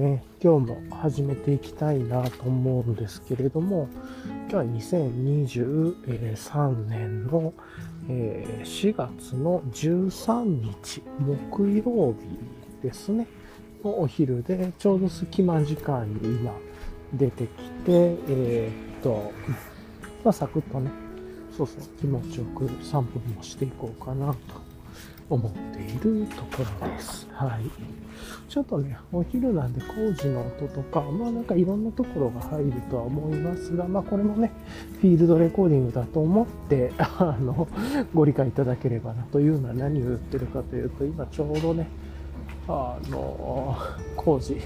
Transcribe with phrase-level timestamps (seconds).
[0.00, 3.86] ね、今日も始めていきたいなと思うんですけれども、
[4.48, 7.52] 今日は2023年の
[8.08, 12.20] 4月の13日、木曜日
[12.82, 13.26] ですね、
[13.84, 16.54] のお昼で、ちょうど隙間時間に今
[17.12, 17.48] 出てき
[17.84, 19.30] て、えー、っと、
[20.24, 20.90] まあ、サクッとね、
[21.54, 24.38] そうそう、気持ちよく散歩もしていこうかなと
[25.30, 27.26] 思っているところです。
[27.32, 28.10] はい。
[28.48, 34.50] ちょっとね、お昼なんで工事の音とか、まあなんかいろんなところが入るとは思いますが、まあこれもね、
[35.00, 37.68] フィールドレコーディングだと思って、 あの、
[38.12, 41.86] ご理解いただければなというのは何を言ってるかというと、今ちょうどね、
[42.66, 43.76] あの、
[44.16, 44.56] 工事、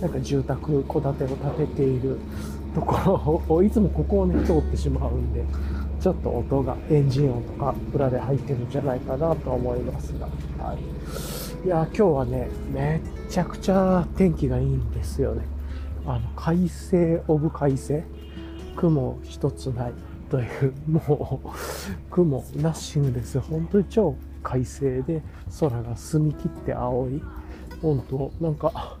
[0.00, 2.18] なんか住宅、戸建てを建てている
[2.72, 5.44] ところを、いつもここをね、通ってしまうんで、
[6.04, 10.28] ちょっと音が、エンジン音とか裏で入ってるんじゃないかなと思いますが、
[10.62, 11.66] はい。
[11.66, 15.46] いや、今日はね、めっちゃくちゃ天気がいいんですよね。
[16.04, 18.04] あの、快晴、オブ快晴。
[18.76, 19.94] 雲一つない
[20.28, 21.48] という、 もう、
[22.10, 23.40] 雲ナッシングですよ。
[23.40, 25.22] 本当に超快晴で、
[25.58, 27.22] 空が澄み切って青い。
[27.80, 28.98] 本当なんか、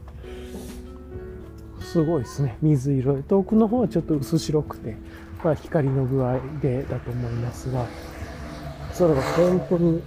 [1.80, 2.56] すごいですね。
[2.62, 3.22] 水色で。
[3.24, 4.96] 遠くの方はちょっと薄白くて、
[5.44, 7.86] まあ光の具合でだと思いますが、
[8.98, 10.02] 空が本当に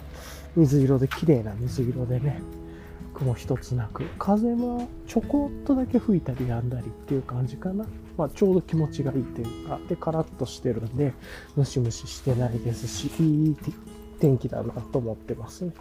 [0.55, 2.41] 水色で綺麗な水色でね、
[3.13, 7.85] 雲一つなく、風はちょこっとだけ吹いたりやんだりっていう感じかな。
[8.17, 11.13] まあ、ちょうど気持ちがいいというか、で、カラッとしてるんで、
[11.55, 13.55] ムシムシしてないですし、いい
[14.19, 15.71] 天気だなと思ってますね。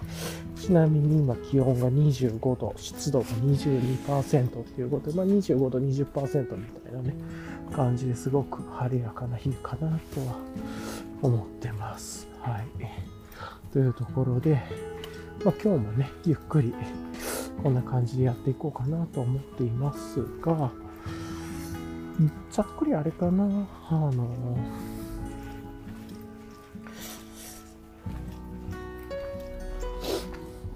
[0.56, 7.14] ちなみに今気温が25度、湿度が22%っていうことで、まあ、25度、20%みたいなね、
[7.74, 10.36] 感じですごく晴れやかな日かなとは
[11.22, 12.28] 思ってます。
[12.40, 12.66] はい。
[13.72, 14.62] というところで、
[15.44, 16.74] まあ、今日もね、ゆっくり
[17.62, 20.70] こんな感じでやっていこうかなと思っていますが、
[22.50, 23.44] ざっくりあれかな、
[23.90, 24.56] あの、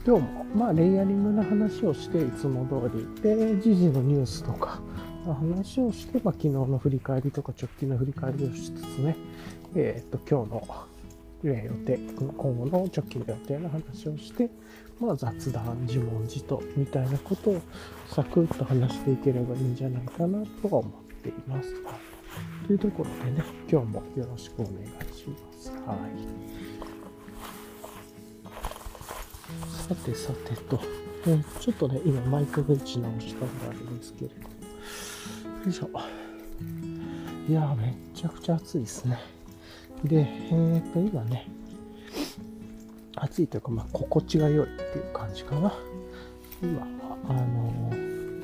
[0.07, 4.81] 今日も、まあ、レイヤリングの話をして、いつも通り、で、時事のニュースとか、
[5.27, 9.17] 話をして、まあ、昨日の振り返りとか直近の振り返りをしつつね、
[9.75, 10.87] えっ、と、今日の
[11.43, 11.55] 予
[11.87, 14.51] 定、今後の直近の予定の話をして、
[15.01, 17.61] まあ、雑談、自問自答みたいなことを
[18.09, 20.93] サクッと話していければいいんじゃないかなとは思っ
[21.23, 21.75] ています。
[22.67, 24.77] というところでね、今日もよろしくお願い
[25.17, 25.71] します。
[25.87, 26.61] はい。
[29.89, 30.81] さてさてと、
[31.27, 34.47] えちょっとね、今マイクが位置直したんであるんですけれど、よ
[35.69, 35.91] いしょ。
[37.49, 39.19] いやめちゃくちゃ暑いですね。
[40.05, 41.47] で、えっ、と、今ね、
[43.17, 45.73] 暑いというか、まあ、心地が良いっていう感じかな。
[46.63, 46.87] 今、
[47.29, 48.39] あのー、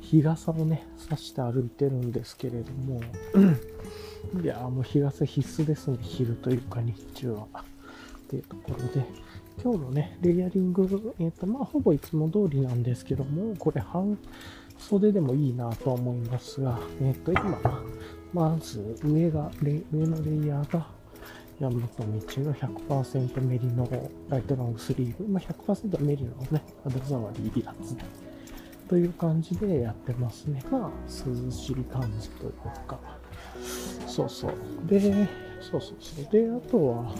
[0.00, 3.00] 日傘をね、差して歩いてるんですけれども、
[4.42, 7.46] いやもう日傘必須ですね、昼というか日中は。
[8.26, 9.06] っていうところで、
[9.62, 14.18] 今日のね、レイヤリング、えっ、ー、と、まあ、ほぼいつも通りなんですけども、これ半
[14.78, 17.58] 袖でもいいなとは思いますが、えっ、ー、と、今、
[18.32, 20.86] まず上が、上のレイヤーが、
[21.58, 23.88] ヤマト道の100%メリの
[24.28, 27.96] ライトロングスリーブ、まあ、100%メリノのね、肌触りいいやつ
[28.88, 30.62] という感じでやってますね。
[30.70, 32.52] まあ、涼しい感じという
[32.86, 32.98] か、
[34.06, 34.52] そうそう。
[34.86, 35.00] で、
[35.60, 36.30] そうそうそう。
[36.30, 37.14] で、あとは、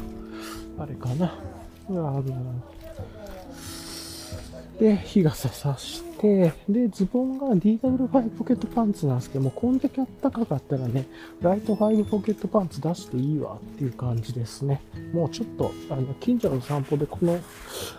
[0.79, 1.56] あれかな。
[1.89, 2.23] あの、
[4.79, 11.07] で、日傘さして、で、ズボンが DW5 ポケットパンツなんですけども、こんだけあったかかったらね、
[11.41, 14.83] ライト5ポケットパンツ出していいわっていう感じですね。
[15.13, 17.39] もうちょっと、あの、近所の散歩でこの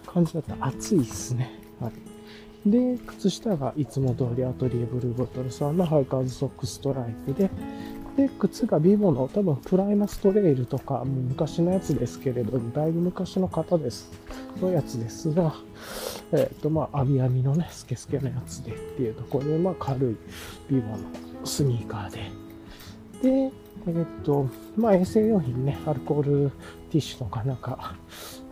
[0.05, 1.51] 感じだったら暑いっすね。
[1.79, 2.69] はい。
[2.69, 7.49] で、靴下がいつも通りアトリエブルーボトルさんのハイカーズソックストライプで、
[8.17, 14.09] で、靴がビボの多分プライマストレイルとか、もう昔のやつですけれども、だいぶ昔の方です。
[14.59, 15.53] のやつですが、
[16.31, 20.17] えっ、ー、と、まあ、網網のね、スケスケのやつでっていうところで、まあ、軽い
[20.67, 20.97] ビボの
[21.45, 22.17] スニーカーで。
[23.21, 26.51] で、えっ、ー、と、まあ、衛生用品ね、アルコール
[26.89, 27.95] ティッシュとか、なんか、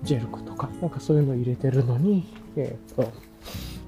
[0.04, 3.12] ジェルクとか、なんかそういうの入れてるのに、えっ、ー、と、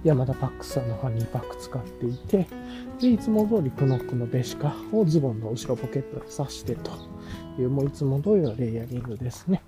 [0.03, 2.47] 山田パックさんのハニーパック使っていて、
[2.99, 6.91] で、いつも通りクノックのベシカをズボンの後ろポケットに刺してと
[7.59, 9.61] いう、もういつも通りのレイヤリングですね。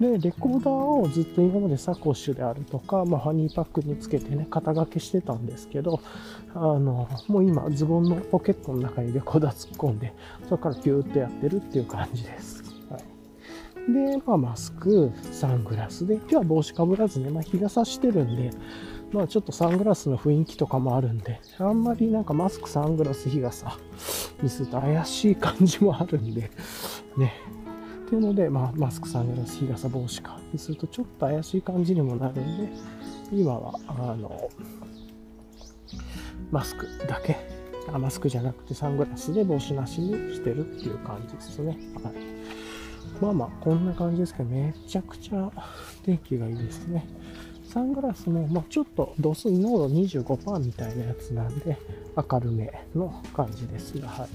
[0.00, 6.00] で、レコーダーをずっと今までサコッシュであるとか、まあ、ハニーパックにつけてね、肩掛けしてたんですけど、
[6.54, 10.12] あの、もう今、ズボンのポケットの中にレコーダー突っ込んで、
[10.48, 12.64] そこからピューッとやってるっていう感じです。
[12.90, 13.92] はい。
[13.92, 18.50] で、まあ、マスク、サングラスで、今日は帽子かぶらずね、まあ、日が差してるんで、
[19.12, 23.76] まあ、ちょっとサングラスの雰囲気とかもあるんで、あんまりなんかマスク、サングラス、日傘
[24.42, 26.50] にすると怪しい感じもあるんで、
[27.16, 27.32] ね。
[28.06, 32.72] っていうので、まあ、マスク、サングラス、日傘、帽子かにするとちょっと怪しい感じにもなるんで、
[33.32, 34.50] 今は、あの、
[36.50, 37.36] マスクだけ
[37.88, 41.78] あマスクじゃなくてサングラスで帽子なしにしてるっていう感じですね。
[42.02, 42.14] はい。
[43.20, 45.50] まあまあ、こんな感じですけど、めちゃくちゃ
[46.04, 47.06] 天気がいいですね。
[47.72, 51.78] サングラスも、まあ、ちょっと度数濃度25%みたいなやつなんで、
[52.16, 54.28] 明るめの感じですが、はい。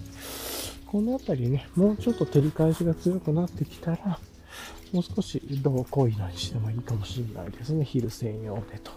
[0.86, 4.20] この辺りね、もうちょっと照り返しが強くなってきたら、
[4.92, 7.86] もう少しどう濃いのにしてもいいかもしれないですね。
[7.86, 8.92] 昼専用でと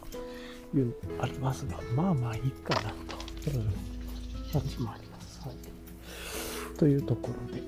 [0.79, 3.17] いうのありますが、まあまあいいかなと。
[3.55, 3.91] うん
[4.53, 5.41] 感じもあります。
[5.43, 7.63] はい、というところで。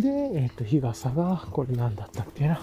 [0.00, 0.08] で、
[0.40, 2.60] えっ、ー、と、日傘が、これ何だったっけな。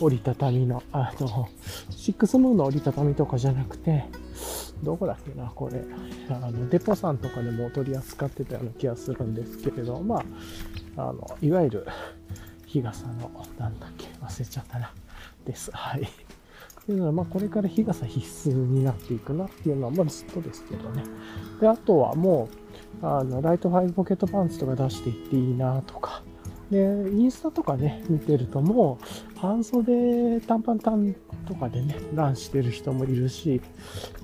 [0.00, 1.48] 折りたたみの、あの、
[1.90, 4.04] シックスムーンの折りたたみとかじゃなくて、
[4.82, 5.82] どこだっけな、これ。
[6.30, 10.22] あの、デポさんとかでも取り扱ってたような気がするんですけれど、ま
[10.96, 11.86] あ、あの、いわゆる
[12.66, 14.92] 日傘の、なんだっけ、忘れちゃったな、
[15.44, 15.70] です。
[15.72, 16.02] はい。
[16.02, 16.06] っ
[16.86, 21.04] ていうのは、まあ、これから日傘必須になっていくなっていうのは、まあ、ずっとですけどね。
[21.60, 22.48] で、あとはも
[23.02, 26.22] う、あの、ライトファイブポケットパンツとか出していっていいなとか。
[26.70, 28.98] で、インスタとかね、見てるとも
[29.36, 31.14] う、半袖短パン短
[31.46, 33.60] とかでね、ランしてる人もいるし、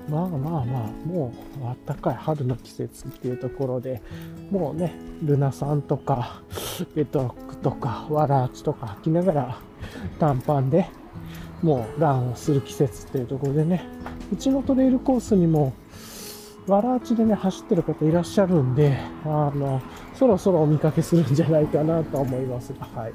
[0.09, 1.33] まあまあまあ、も
[1.63, 4.03] う、あったかい春の季節っていうところで、
[4.51, 6.43] もうね、ルナさんとか、
[6.95, 9.59] ベッドロックとか、ワラーチとか履きながら、
[10.19, 10.87] 短パンで、
[11.63, 13.85] もうランをする季節っていうところでね、
[14.31, 15.73] うちのトレイルコースにも、
[16.67, 19.83] わらあちでね、走ってる方いらっしゃるんで、あの、
[20.15, 23.13] そろそろお見かけするんじゃないかなと思いますが、はい。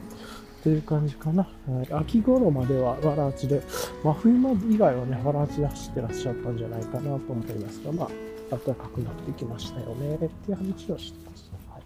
[0.63, 1.47] という感じかな。
[1.67, 3.61] はい、秋頃まではわらあちで、
[4.03, 4.35] 真冬
[4.69, 8.09] 以外はね、わらあちで走ってらっしゃったんじゃないかなと思いますが、まあ、
[8.51, 11.51] 暖かくなってきましたよね、っていう話をしてます。
[11.71, 11.81] はい。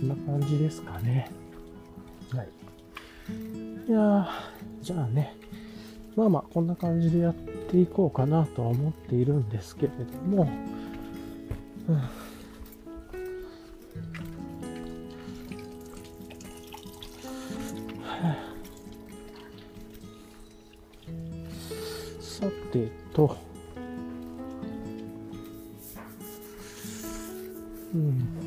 [0.00, 1.30] こんな感じですかね。
[2.32, 2.48] はい。
[3.88, 4.26] いやー、
[4.80, 5.36] じゃあね、
[6.16, 10.48] まあまあこんな感じでやっていこうかなとは思っているんですけれども、
[22.20, 23.36] さてと、
[27.94, 28.39] うん。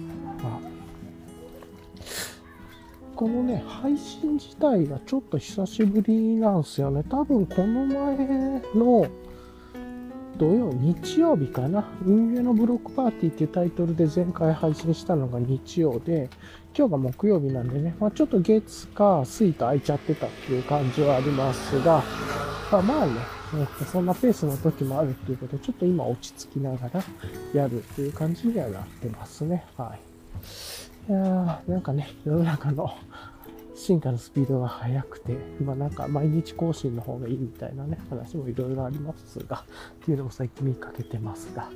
[3.16, 7.04] このね、配信自体がちょっと久しぶりなんですよね。
[7.10, 9.06] 多分この前の
[10.38, 11.88] 土曜、日曜日かな。
[12.04, 16.30] 運営のブロックパーティーっていうタイトルで前回配信したのが日曜で、
[16.76, 22.04] 今日が木曜日なんでね、まあ、ちょっと月か水と空いちゃってたっていう感じはありますが、
[22.72, 23.14] まあまあね、
[23.92, 27.04] そんなペースの時もあるっていうことで、ちょっと今落ち着きながら
[27.54, 29.66] やるっていう感じにはなってますね。
[29.78, 30.00] はい。
[31.10, 32.96] いや、なんかね、世の中の
[33.76, 39.66] 進化のスピードが速くて、まあなんか毎日更新の方がいいみたいなね、話もいろいろありますが、
[40.02, 41.70] っていうのも最近見かけてますが、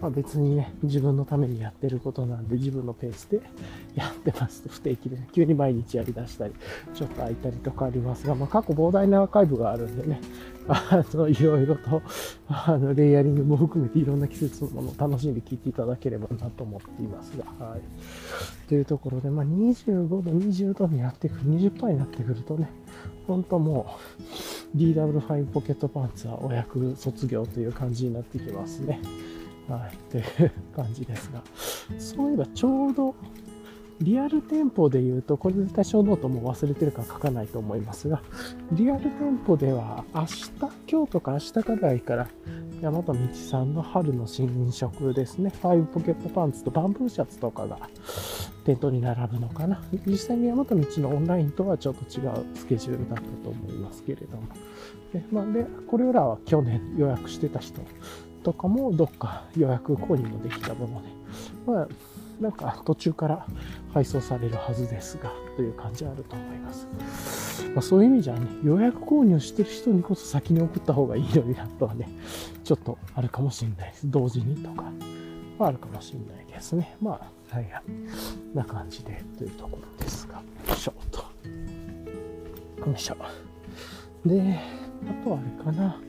[0.00, 3.42] まあ、別にね、自分のためにやってることなんで、自分のペースで
[3.94, 6.54] やってます不定期で、ね、急に毎日やりだしたり、
[6.94, 10.20] ちょっと空いたりとかありますが、まあ、過去膨大なアーカイブがあるんでね、
[10.68, 12.02] あの、いろいろと、
[12.48, 17.80] あの、レイヤリングも含めていろんな季節のものを楽しんで聞いていただければなと思っていますが、はい。
[18.68, 22.70] というところで、まあ、25度、20度になってくる、20%になってくるとね、
[23.26, 23.86] 本当も
[24.74, 29.00] う、DW5 ポケットパンツはお役卒業という感じになってきますね。
[29.76, 31.42] はい、という感じですが、
[31.98, 33.14] そういえばちょうど
[34.00, 38.22] リアル店舗で言うと、これ絶対ショーノートも忘れてるから書かないと思いますが、
[38.72, 40.50] リアル店舗では明日、
[40.90, 42.28] 今日とか明日ぐらいから、
[42.80, 47.78] 山と道さんの春の新色ですね、ファイブポケットパンツとバンブーシャツとかが
[48.64, 49.82] 店頭に並ぶのかな。
[50.06, 54.44] 実際に大和道のオンラインとはちょっと違うスケジュールだったと思いますけれども。
[55.12, 57.82] で、まあ、でこれらは去年予約してた人
[58.42, 61.08] とかもどっか予約購入もできたもので、
[61.66, 61.88] まあ、
[62.40, 63.46] なんか途中から
[63.92, 66.86] 配送されるはずですが、という感じはあると思います。
[67.74, 72.08] まあ、そういう意味じゃね、予約購入してる人にこそ先に送った方がいいのになとはね、
[72.64, 74.10] ちょっとあるかもしれないです。
[74.10, 74.84] 同時にとか、
[75.58, 76.96] まあ、あるかもしれないですね。
[77.00, 77.82] まあ、はいはい。
[78.54, 80.42] な感じでというところですが、よ
[80.74, 81.18] いしょと。
[82.86, 83.16] よいしょ。
[84.24, 84.58] で、
[85.08, 86.00] あとはあれかな。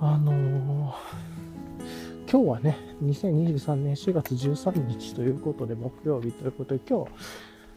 [0.00, 7.10] あのー、今日はね、2023年4月13日ということで、木曜日ということで、今日、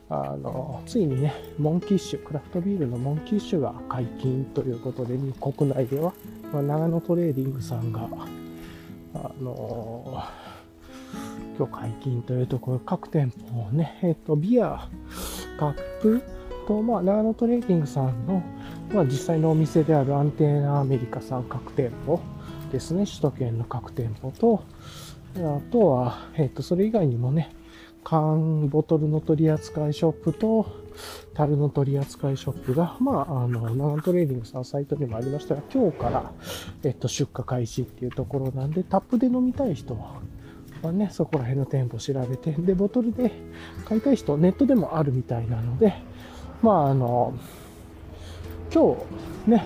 [0.07, 6.13] あの、ついにね、モンキッシュ、クラフトビールのモンキッシュが解禁ということで、国内では、
[6.53, 8.07] まあ、長野トレーディングさんが、
[9.15, 10.23] あの
[11.57, 14.87] 今日解禁というところ、各店舗をね、えっ、と、ビア、
[15.57, 16.21] カップ
[16.67, 18.43] と、まあ、長野トレーディングさんの、
[18.93, 22.19] まあ、実際のお店であるアンテナアメリカさん各店舗
[22.71, 24.63] ですね、首都圏の各店舗と、
[25.37, 27.53] あとは、えっ、と、それ以外にもね、
[28.03, 30.65] 缶ボトルの取扱いショップと、
[31.33, 36.31] 樽の取扱いショップが、まあ、あの、長野トレーディングさんサイトにもありましたが、今日から、
[36.83, 40.19] えっと、出荷開始っていうところなんで、タップで飲みたい人は、
[40.83, 43.31] まあね、そこら辺の店舗調べて、で、ボトルで
[43.85, 45.93] 買いたい人、ネットでもあるみたいなので、
[46.61, 47.33] まあ、あの、
[48.73, 48.95] 今
[49.45, 49.65] 日、ね、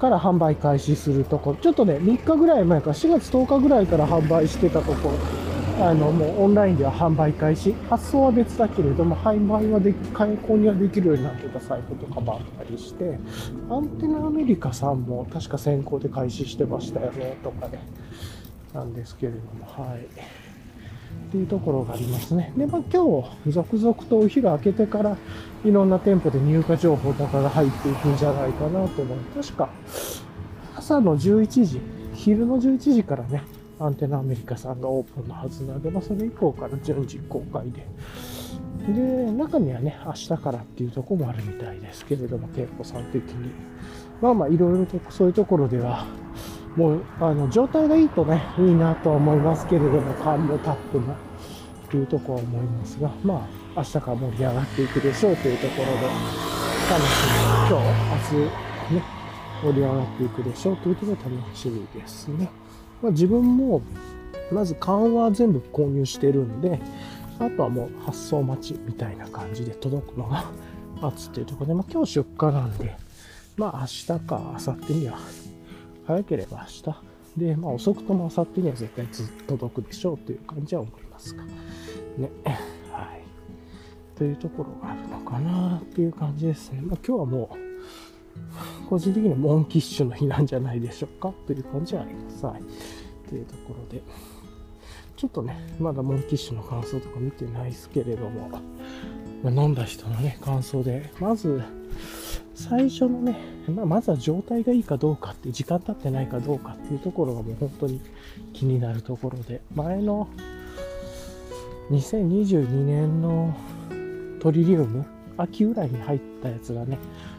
[0.00, 5.12] から販売開始するとこ、ちょっとね、3日ぐらい前から、4月10日ぐらいから販売してたとこ、
[5.80, 7.74] あの、もうオンラインでは販売開始。
[7.88, 13.18] 発送は別だけれども、販売はでき、購入はできるようになってたサイトとかもあったりして、
[13.70, 17.78] アンテナアメリカさんも確か先行で開始してましたよね、とかね。
[18.74, 20.06] なんですけれども、はい。
[21.32, 22.52] っていうところがありますね。
[22.58, 25.16] で、まあ今日、続々とお昼明けてから、
[25.64, 29.18] いろんな店舗で入荷情報とかが入っていくんじゃないかなと思う。
[29.34, 29.70] 確か、
[30.76, 31.80] 朝の11時、
[32.12, 33.44] 昼の11時からね、
[33.80, 37.86] アンテナアメリカさんがオープンのはずなので、まあ、それ以降から順次公開で。
[38.92, 43.50] で、中にはね、明日からっていうとこもあるみたいですけれども、店舗さん的に。
[44.20, 46.04] まあまあ、いろいろとそういうところでは、
[46.76, 51.16] もう、あの、状態がいいとね、いいなとは思いますけれども、缶のタップの、っ
[51.90, 55.92] ていうとこは思いますが、まあ、明日から盛り上がっていくでしょうというところで、
[56.90, 58.48] 楽しみ、今日、明
[58.90, 59.02] 日、ね、
[59.62, 62.50] 盛り上がっていくでしょうというところで楽しみですね。
[63.02, 63.82] まあ、自分も、
[64.50, 66.80] まず缶は全部購入してるんで、
[67.38, 70.44] あとはもう発送待ちみたいな感じで届くのが
[71.00, 72.96] 待つっていうところで、まあ今日出荷なんで、
[73.56, 75.18] まあ明日か明後日には、
[76.06, 77.12] 早ければ明日。
[77.36, 81.44] で、まあ遅くとも明後日には絶対ず届くでしょうという感じは思いますが。
[81.44, 82.30] ね。
[82.90, 83.22] はい。
[84.16, 86.80] というところがあるのかなっていう感じですね。
[86.82, 92.44] まあ今日はもう、個人的にはモンキッシュの日なんじゃないでしょうかという感じはあります。
[92.44, 92.62] はい。
[93.28, 94.02] というところで、
[95.16, 98.50] ちょっとね、まだモンキッシュの感想とか見てないですけれども、
[99.42, 101.62] まあ、飲んだ人のね、感想で、まず、
[102.54, 103.36] 最初のね、
[103.68, 108.00] まあ、まずは状態がいいかどうかって、時間経ってないかどうかっていうところがもう本当に
[108.52, 110.28] 気になるところで、前の
[111.90, 113.56] 2022年の
[114.40, 115.06] トリリウム、
[115.36, 116.98] 秋ぐらいに入ったやつがね、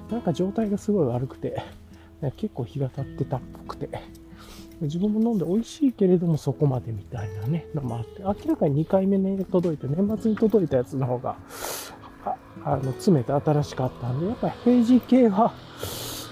[0.10, 1.62] なんか状態がすごい悪くて、
[2.38, 3.90] 結構日が経ってたっぽくて、
[4.82, 11.38] 自分も飲んで美味しいけれどもそこまでみたいなね、のもあって、明らかに2回目に届いて、年末に届いたやつの方が、
[12.64, 15.54] あの、詰めて新しかったんで、やっぱり平時系は、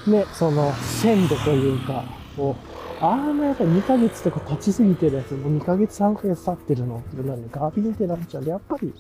[0.08, 2.04] ね、その、鮮度というか、
[2.36, 2.72] こう、
[3.04, 8.94] あのやっぱ2ヶ月とか経ちすぎてるやつ、もう2ヶ月3ヶ月経ってるのってなんでガビンってなっちゃうんで、やっぱり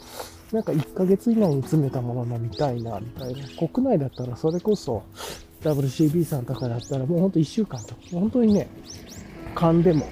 [0.51, 3.47] なんか1ヶ月以内に詰めたもの飲みたいな、みたいな。
[3.67, 5.03] 国内だったらそれこそ
[5.61, 8.67] WCB さんとかだったらもうほんと1週間とか、本当にね、
[9.53, 10.07] 缶でも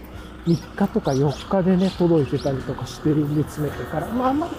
[0.45, 4.53] 3日とか4日でね、届いてたりとかしてるんで詰めてから、まあまり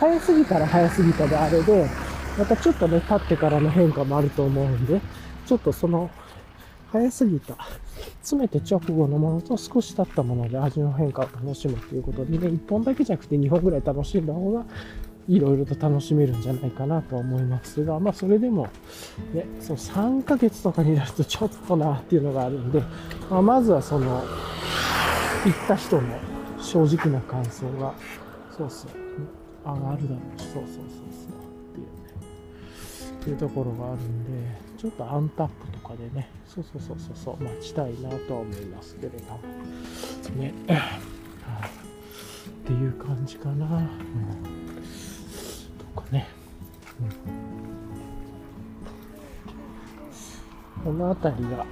[0.00, 1.86] 早すぎたら早すぎたであれで、
[2.38, 4.98] またちょっとね、経ってからの変化もあると思うんで、
[5.44, 6.10] ちょっとその、
[6.90, 7.54] 早すぎた、
[8.22, 14.64] 詰めて直後のものと少し経ったもので味の変化を楽しむっていうことでね、1本だけじゃなくて2本ぐらい楽しんだ方が
[15.28, 18.68] いろいろと楽しめるんじゃないかなと思いますが、まあそれでも、
[19.34, 22.82] ね、その3ヶ月とかになるとちょっとなっていうのがあるんで、
[23.28, 24.24] まあ、まずはその、
[25.44, 26.18] 行った人の
[26.58, 27.94] 正直な感想が、
[28.56, 28.99] そうそう、
[29.64, 31.36] あ、あるだろうそうそうそうそう、
[31.72, 31.92] っていうね、
[33.20, 34.30] っていうところがあるんで、
[34.78, 39.40] ちょっとアンタップとかでね、そうそうそうそうそう、待ちたいなとは思いますけれども、
[40.36, 40.54] ね、
[42.70, 43.66] っていう感じかな。
[43.66, 43.86] うん。
[45.94, 46.28] とかね。
[50.84, 51.66] うん、この辺りが、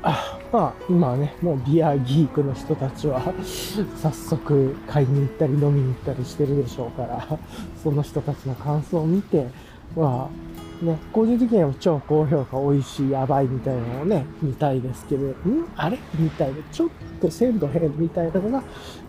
[0.50, 3.20] まあ今はね、もうビアギークの人たちは
[4.00, 7.38] 早速買いに行ったり飲みに行ったりしてるでしょうから、
[7.82, 9.48] その人たちの感想を見て、
[9.96, 15.34] まあね、個人的には超高評価、美味しい、やばいみたいなのをね、見たいですけど、ん？
[15.76, 15.98] あれ？
[16.18, 16.88] みたいな、ちょっ
[17.20, 18.62] と鮮度変みたいなのが、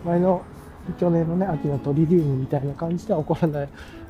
[0.04, 0.42] 前の
[0.98, 3.70] 去年のね、秋のトリリウムみたいな感じでは起こらない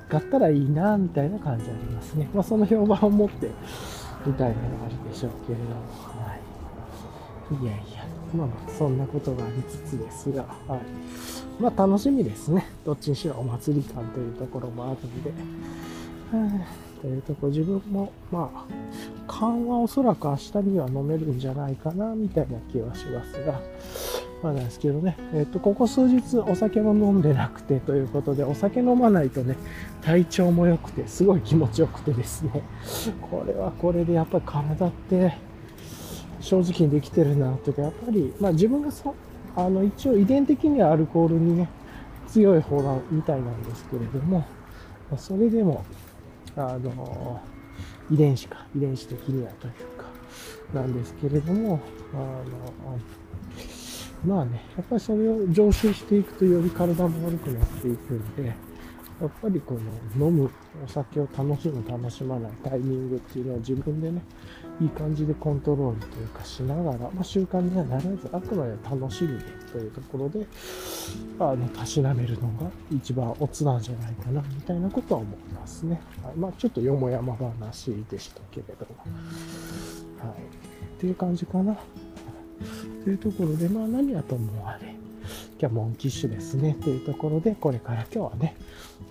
[0.10, 2.30] かったらいいな、みたいな感じありますね。
[2.34, 3.52] まあ、その評判を持って、
[4.26, 5.76] みたいなのがあるでしょうけれども、
[6.26, 6.39] はい。
[7.52, 10.82] いやいや、まあまあ、そんなことがありつつですが、はい。
[11.62, 12.66] まあ、楽しみですね。
[12.86, 15.32] どっちにしろお祭り感というところもあるんで、
[17.02, 18.66] というとこ自分も、まあ、
[19.28, 23.60] 缶はおそらく明日には飲めるんじゃないかな、みたいな気はしますが、
[24.44, 29.56] まあなんですけどね、えっ、と、ここ数日お酒も飲んでなくてということで、お酒飲まないとね、
[30.02, 32.64] 体調も良くて、すごい気持ちよくてですね、
[33.22, 35.49] これはこれでやっぱり体って
[36.40, 39.16] 正直にできてるなというか、やっぱり、まあ自分がそ、
[39.56, 41.70] あの、一応遺伝的にはアルコールにね、
[42.28, 44.46] 強い方なみたいなんですけれども、
[45.12, 45.84] まそれでも、
[46.56, 47.42] あの、
[48.12, 50.06] 遺伝子か、遺伝子的にはというか、
[50.74, 51.80] なんですけれども、
[52.14, 53.00] あの、
[54.26, 58.54] まあね、やっぱりそれを常習していくとより体も悪くなっていくんで、
[59.22, 59.76] やっぱりこ
[60.18, 60.50] の飲む
[60.84, 64.22] お酒を楽しむ、楽しまないタイミングっていうのは自分でね、
[64.82, 70.48] いい感じでコントロールというかしながら、まあ、習慣にはならず、あくまで楽しみでというところで、
[71.40, 76.02] あの、たしなめるのが一番オツなんじゃないかな、みたいなことは思いますね。
[76.24, 78.96] はい、まあ、ちょっとよもやま話でしたけれども。
[80.30, 80.40] はい。
[81.00, 81.78] っていう感じかな。
[83.04, 84.96] というところで、まあ何はともあれ、
[85.60, 88.56] 今日モンキッシュですねっていうところで、これから今日はね、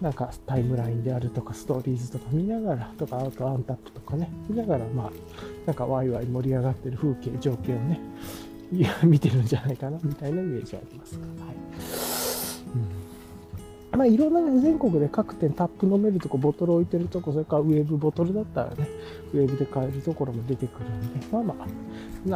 [0.00, 5.12] なんかタイムラインであるとか、ストーリーズとか見ながら、とか、あとアンタップとかね、見ながら、まあ、
[5.67, 8.00] なんかワイワイ盛り上がってる風景、情景をね、
[8.73, 11.55] いや、見てるんじゃないかな、みたいなイメージはありますが、はい。
[13.93, 18.88] うん、まあ、いろんなね、全国で各店タップ飲めるとこ、ボトル置いてるとこ、それからウェーブボトルだったらね、
[19.35, 21.55] ウェブで買えるところも出てくるんで、まあま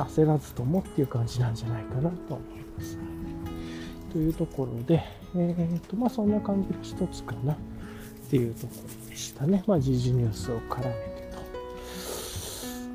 [0.03, 3.22] あ、焦らずともっていう感じなんじゃないかなと思います。
[4.13, 5.03] というところで、
[5.35, 7.57] えっ、と、まあそんな感じの一つかなっ
[8.31, 9.65] ていうところでしたね。
[9.67, 11.23] まあ時事ニュースを絡めて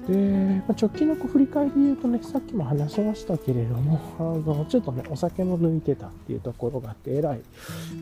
[0.08, 0.14] と。
[0.14, 7.42] で、まあ、直近の振り返りで言うとね、さっきも話しましたけれども、あの、ちょっとね、お酒も抜いてたっていうところがあって、えらい、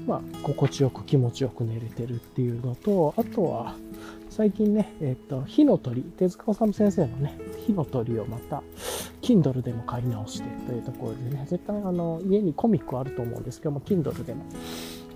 [0.05, 3.75] まあ、心地よく気持ちよく寝れてるっていうのと、あとは、
[4.29, 8.61] 最近ね、えっ、ー、と、火の鳥、手塚治虫先生のね、火の鳥をまた、
[9.25, 14.43] Kindle でも買い直してというところでね、絶対あの、家にコミックあると思うんですけども、Kindle でも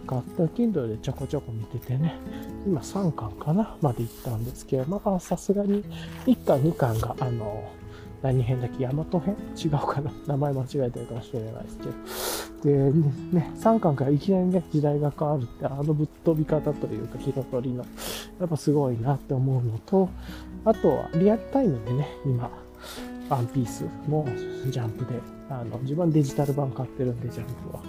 [0.08, 2.16] 買った Kindle でちょこちょこ見ててね、
[2.66, 5.84] 今3巻かなまで行ったんですけど、まあ、さすがに
[6.26, 7.70] 1巻、2巻が、あの、
[8.24, 9.36] 何編だっけ大和編？
[9.56, 10.12] 違うかな？
[10.28, 12.92] 名前間違えてるかもしれないですけど。
[12.92, 12.92] で、
[13.32, 17.86] ね、3巻からいきなりね、時代が変わるって、あのぶっ飛び方というか、火の鳥の、
[18.40, 20.10] やっぱすごいなって思うのと、
[20.66, 22.50] あとはリアルタイムでね、今、
[23.30, 24.28] ワンピースも
[24.70, 27.84] ジャンプで、あの、自分デジタル版買ってるんで、ジャンプは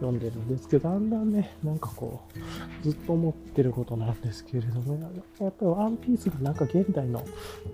[0.00, 4.98] 読んでるんですけど、だんだんね、なんかこう、ずっと思ってることなんですけれども、
[5.40, 7.24] やっぱりワンピースがなんか現代の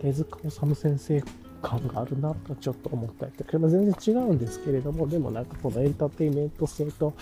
[0.00, 1.22] 手塚治虫先生
[1.60, 7.14] 感があるなとちょっと思ったりとか、全然違うんですけれども、でもなんかこのエンターテイメント性と、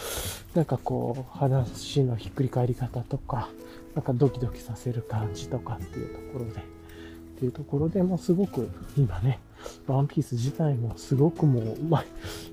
[0.54, 3.48] なんかこう、話のひっくり返り方とか、
[3.94, 9.40] なんかドキドキさせる感じとかっていうところで、っていうところでもすごく今ね、
[9.86, 12.04] ワンピース自体もすごくもう、まあ、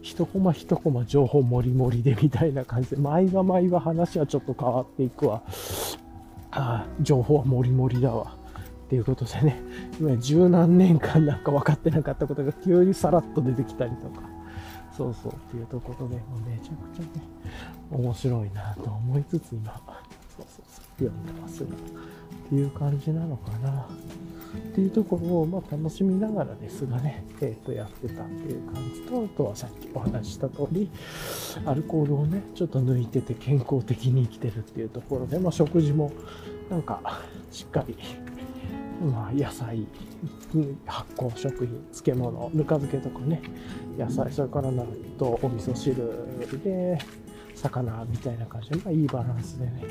[0.01, 5.43] 一コマ一コマ情報もりもりでみたいな感じで、毎話毎話話はちょっと変わっていくわ。
[6.51, 8.35] あ、情報はもりもりだわ。
[8.85, 9.61] っていうことでね、
[9.99, 14.21] 今十何年間なんか分かってなかったことが急にさらっと出てきたりとか、
[14.95, 17.09] そうそうっていうところで、もうめちゃくちゃね、
[17.89, 19.81] 面白いなと思いつつ今、
[20.37, 23.87] そうそうそう、読んでますが、っていう感じなのかな。
[24.57, 30.89] っていうところを、ま、楽しみながらですがね、え、ー、と、やってたっていう感じと、あとはさっきお話しした通り、
[31.65, 36.11] アルコールをね、ちょっと抜いてて健康的に生きてるっていうところで、まあ、食事も、
[36.69, 37.95] なんか、しっかり
[39.01, 39.85] まあ、野菜、
[40.85, 43.41] 発酵食品、漬物、ぬか漬けとかね、
[43.97, 44.87] 野菜、それからなん
[45.17, 45.95] とお味噌汁
[46.63, 46.97] で、
[47.55, 49.83] 魚みたいな感じで、まあ、いいバランスでね、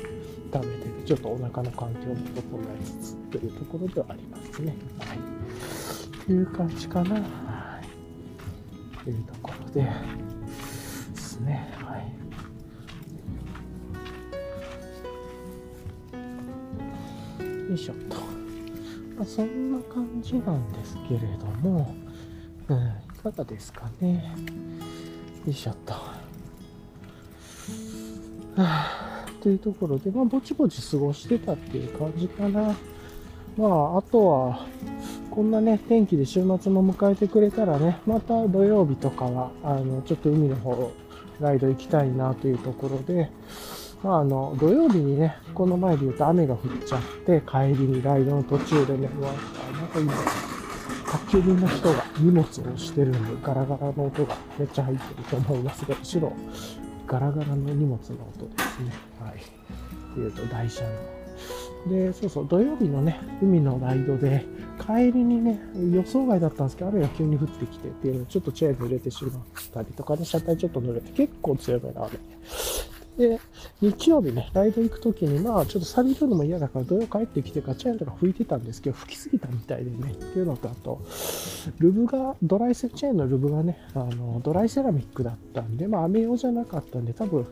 [0.53, 2.41] 食べてて、ちょっとお腹の環境も整
[2.79, 4.75] えつつというところではありますね。
[4.99, 5.19] はい。
[6.25, 7.15] という感じかな。
[7.15, 9.03] はい。
[9.03, 9.89] というところで、で
[11.15, 11.73] すね。
[11.79, 12.23] はい。
[17.69, 18.17] よいしょっと。
[19.17, 21.95] まあ、そんな感じなんですけれども、
[22.67, 22.81] うん、い
[23.21, 24.35] かがですかね。
[25.45, 26.22] よいしょっと。
[28.55, 32.75] はあ、というところで、まあ、ぼちぼち過ごしてたっていう感じかな。
[33.57, 34.67] まあ、あとは、
[35.31, 40.91] こんなね、天気で週末も迎えてくれたらね、また土曜日とかは、あの、ちょっと海の方、
[41.39, 43.29] ライド行きたいなというところで、
[44.03, 50.13] まあ、あの、土曜日にね、この前で言うと雨が降っちゃって、帰りにライドの途中でね、うわ、なんか今、
[51.11, 56.33] 宅急便の人が荷物をしてるんで、ガラガラの音がめっちゃ入ってると思いますが、後ろ、
[57.13, 58.91] ガラガラの荷物の音ですね。
[59.19, 59.35] はい。
[59.35, 60.89] っていうと、台車の
[61.87, 64.43] で、そうそう、土曜日のね、海のライドで、
[64.79, 65.59] 帰りにね、
[65.93, 69.33] 予想外だったんですけど、雨が急に降ってきてっていうので、ちょっとチェーン濡れてしまっ
[69.71, 72.17] たりとかね、車体ちょっと濡れて、結構強めな雨
[73.17, 73.39] で、
[73.81, 81.01] 日曜日ね、ライド行くときに、まあ、ちょっと錆びるのも嫌だから、土曜帰ってきてからチェーンとか拭いてたんですけど、拭きすぎたみたいでね、っていうのと、あと、
[81.79, 87.45] ルブが、ドライセ、チェーンのルブがね、あの、ドライセラミックだったんで、まあ、雨用じゃなかったんで、多分、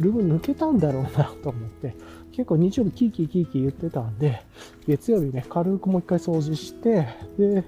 [0.00, 1.94] ルブ抜けたんだろうなと思って、
[2.32, 4.42] 結構日曜日キーキーキーキー言ってたんで、
[4.88, 7.06] 月曜日ね、軽くもう一回掃除して、
[7.38, 7.64] で、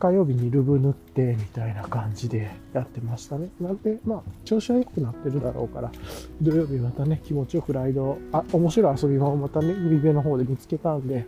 [0.00, 3.50] 火曜日にルブ塗ってみたいな感じでやってましたね。
[3.60, 5.92] なんで、まあ、調子は良くなってるだろうから、
[6.40, 11.26] 土曜日またね、気持ちよくライド、あ、面白い遊び場をまたね、海辺の方で見つけたんで、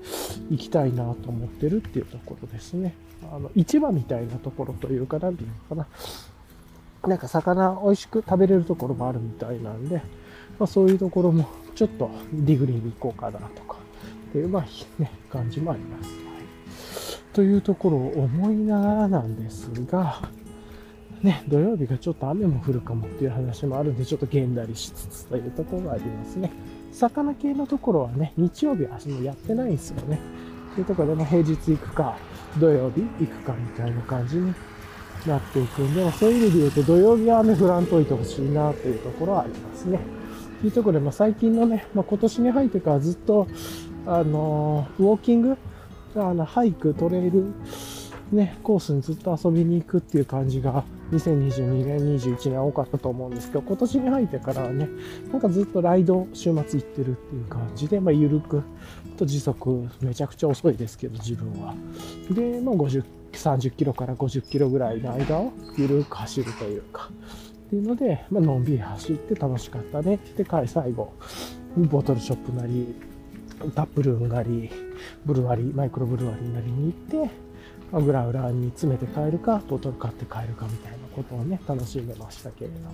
[0.50, 2.94] 行きたいなと思ってるっていうところですね。
[3.30, 5.86] あの、市場みたいなところというか、なんていうのか
[7.02, 7.08] な。
[7.10, 9.96] なんか魚美味しく食べれるところもあるみたいなんで、
[10.58, 13.76] まあ、そういうところもちょっとディグりに行こうかなとか、
[14.30, 14.62] っていう、まあ、
[14.98, 16.21] ね、感じもあります。
[17.32, 20.28] というところを思いながらなんですが、
[21.22, 26.50] ね、土曜日がちょっと雨も降るかもっていう話もあるんで、ちょっと現代しつつというところがありますね。
[26.92, 30.18] 魚系のところはね、日曜日はもやってないんですよね。
[30.74, 32.16] というところで、ま平日行くか、
[32.58, 34.52] 土曜日行くかみたいな感じに
[35.26, 40.00] なっていくんで、そういう意味で言うと土曜日は雨降らんといてほしいなというところはありますね。
[40.60, 43.46] というところで、まあ、最近のね、まあ、今年に入ってからずっと、
[44.06, 45.56] あのー、ウォーキング
[46.16, 47.52] あの、ハイク、トレイル、
[48.30, 54.88] ね、コースにずっと遊びに行くっていう感じが、2022年、21年多かったと思うんですけど、今年に入ってからはね、
[55.30, 58.62] なんかずっとライド週末行ってるっていう感じで、まあ、緩く、
[59.16, 61.74] と時速めちゃくちゃ遅いですけど、自分は。
[62.30, 67.10] で、まあ、50、30キロから50キロぐらいの間を緩く走るというか、
[67.66, 71.12] っていうので、まあのんびり走って楽しかったねって最後、
[71.76, 72.94] ボトルショップなり、
[73.70, 74.70] タップルーンなり、
[75.24, 77.34] ブルワリー、マイクロブルワリーなりに行って、
[77.90, 82.92] まあ、グラウラに詰めて帰るか、ボトル買って帰るかみたいなことをね、楽しんでましたけれども。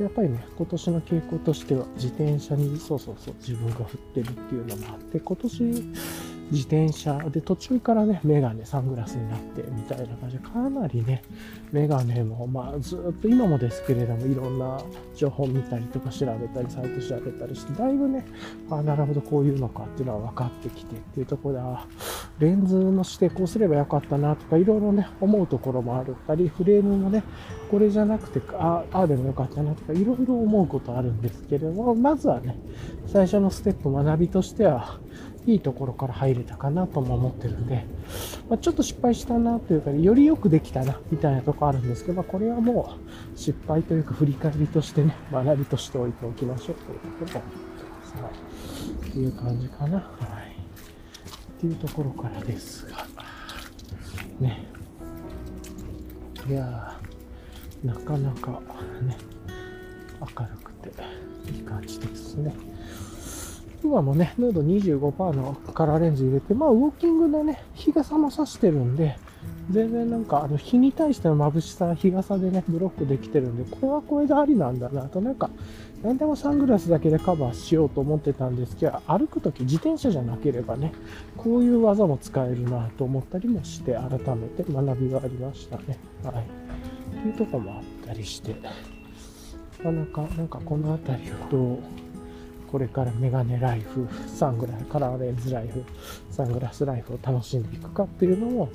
[0.00, 5.92] やっぱりね、今年の傾向としては、自転車にそうそうそう自分が振ってるっていうのもあって、今年
[6.50, 11.22] 自転車で途中からね、メガネ、サングラスになってみたいな感じで、かなりね、
[11.72, 14.80] メガネも、まあずっと今もですけれども、いろんな
[15.14, 18.24] 情報見たりとか調べたり、サイト調べたりして、だいぶね、
[18.70, 21.56] あなるほどこういうのかっていうのは分かってきてっていうところ
[22.38, 27.24] で、レンズの指定こうすればよかったなとか、いろいろね、思うところもあったり、フレームもね、
[27.70, 32.56] これじゃなくて、ああでもよかったなとか、いろいろ思うことあるんですけれども、まずはね、
[33.12, 35.00] 最初のステップ学びとしては、
[35.46, 37.86] いいところから入れたかなとも思ってるんで、
[38.50, 42.98] まあ、ちょっと失敗したなというか、よりよくできたなみたいなとこあるんですけど、まあ、これはも
[43.34, 48.22] う失敗というか振り返りとしてね、 学びとしておいておきましょうというところを思ってます。
[48.22, 49.08] はい。
[49.08, 49.96] っていう感じかな。
[49.96, 50.58] はい。
[50.58, 53.06] っていうところからですが、
[54.38, 54.66] ね。
[56.46, 58.60] いやー、なかなか
[59.02, 59.16] ね、
[60.20, 60.90] 明るくて
[61.50, 62.54] いい感じですね。
[63.82, 69.16] 今もね、ヌード25%のカラーレンズ入れて、まあ、ウォーキングでね、日傘も差してるんで、
[69.70, 75.50] 全然なんか、あの、日に対しての眩しさ、日傘でね、ブロックできてるんで、これはこれでありなんだなと、なんか、
[76.02, 80.92] 何でもサングラスだけでカバーしようと思ってたんですけど、歩くとき自転車じゃなければね、
[81.36, 85.98] こういう技も使えるなと思ったりもして、改めて学びがありましたね。
[86.24, 86.44] はい。
[87.18, 88.54] っていうとこもあったりして、
[89.78, 91.78] なかなか、なんかこの辺りをどう、
[92.70, 95.84] これからメガネライフ、サングラス、カラーレンズライフ、
[96.30, 98.68] サングラスライフを楽しんでいくかっていうのも、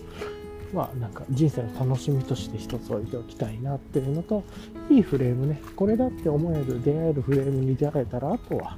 [0.73, 4.43] まあなんか人生の楽しみとして一つ置いておきたいなっていうのと、
[4.89, 8.77] いいフレームね、これだって思える、出会えるフレームに出会えたら、あとは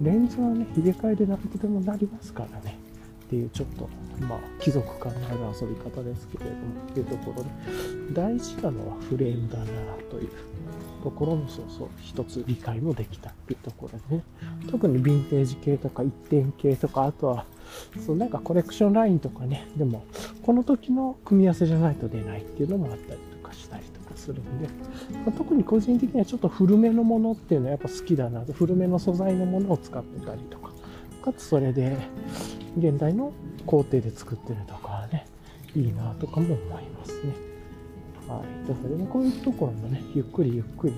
[0.00, 2.78] レンズはね、入れ替えでなくてもなりますからね。
[3.26, 3.88] っていうちょっと、
[4.26, 6.56] まあ、貴族感のある遊び方ですけれども、
[6.90, 7.48] っていうところで、
[8.12, 9.64] 大事なのはフレームだな
[10.10, 10.30] という
[11.02, 12.44] ところもそうそう一つ。
[12.46, 14.22] 理解もできたっていうところね。
[14.70, 17.44] 特にヴィンテージ系とか一点系とかあとは
[18.06, 19.68] そうなんかコレクションラインとかね。
[19.76, 20.04] でも
[20.42, 24.68] この時の組み合わせじゃないと出ないっていうのもあったりとかしたりとかするんで、
[25.26, 28.52] まあ、特に個人的にはちょっと古めのものっていうのはやっぱ好きだなと。
[28.52, 30.72] 古めの素材のものを使ってたりとか。
[31.22, 31.96] かつそれで
[32.76, 33.32] 現代の
[33.64, 35.26] 工程で作ってるとかはね
[35.76, 37.51] いいなとかも思いますね。
[38.28, 38.68] はい。
[38.68, 40.94] だからね、こういうところもね、ゆっくりゆっくり、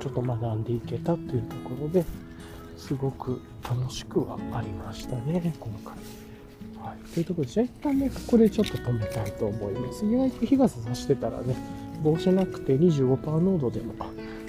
[0.00, 2.04] ちょっと学んでいけたというところで、
[2.76, 5.94] すごく楽しくはありましたね、今回。
[6.82, 7.14] はい。
[7.14, 10.04] というところで、じゃあ一旦ね、ここでちょっと止めたいと思います。
[10.06, 11.54] 意外と日傘さしてたらね、
[12.02, 13.94] 帽子なくて25%濃度でも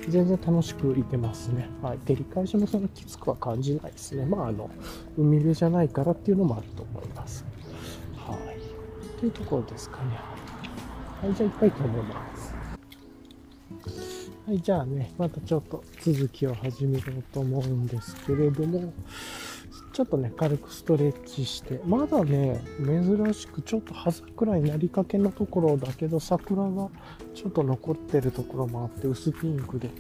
[0.08, 1.70] 全然楽しく行けますね。
[1.82, 1.98] はい。
[2.00, 4.26] 照り返しもそんなきつくは感じないですね。
[4.26, 4.70] まあ、あの、
[5.18, 7.46] 海辺じゃないからっていうのもあると思います。
[8.16, 9.20] はい。
[9.20, 10.18] というところですかね。
[11.22, 12.56] はい、じゃあ行きたいと思います。
[14.48, 18.92] はい、じゃあね、またちょっと続きを始めようと思うんですけれども、
[19.94, 26.90] ちょっとね、軽くストレッチして、まだね、珍しくちょっと葉桜になりかけのところだけど、桜が
[27.36, 29.92] ちょっと残ってるところもあって、薄ピンクで、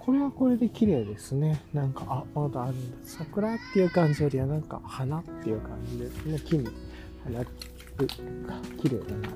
[0.00, 1.62] これはこれで綺麗ですね。
[1.72, 2.96] なんか、あ、まだあるんだ。
[3.04, 6.40] 桜っていう感じよりは、なんか花っていう感じですね。
[6.44, 6.66] 木に
[7.22, 7.46] 花る
[8.78, 9.28] 綺麗だな。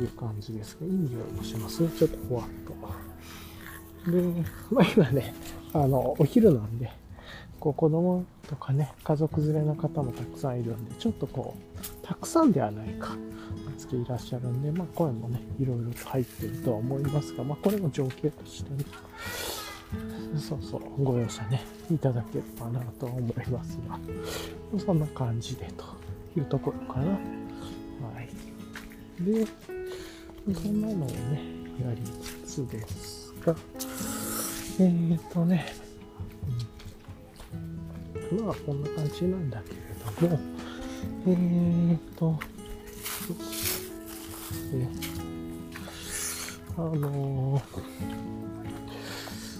[0.00, 0.88] いう感じですね。
[0.88, 1.78] いい匂いもします。
[1.90, 4.10] ちょっとふわっと。
[4.10, 4.22] で、
[4.70, 5.34] まあ今ね、
[5.72, 6.90] あの、お昼なんで、
[7.60, 13.16] こう子供とかね、家族連れの方もたくさんいるんで、ちょっとこう、たくさんではないか、
[13.76, 18.84] つけいらっしゃるんで、まあ声もね、いろいろと入ってるとは思いますが、まあこれも情景としてね、
[20.38, 23.98] そうそう、ご容赦ね、いただければなと思いますが、
[24.78, 25.84] そんな感じでと
[26.38, 27.10] いうところかな。
[27.10, 27.16] は
[28.20, 29.24] い。
[29.24, 29.46] で、
[30.54, 31.42] そんなのをね、
[31.84, 32.02] やり
[32.44, 33.54] つつですが、
[34.80, 35.66] えーとね、
[38.30, 38.44] うん。
[38.46, 40.40] まあこんな感じなんだけれども、
[41.26, 42.38] えーと、
[44.72, 44.88] え
[46.76, 47.62] あのー、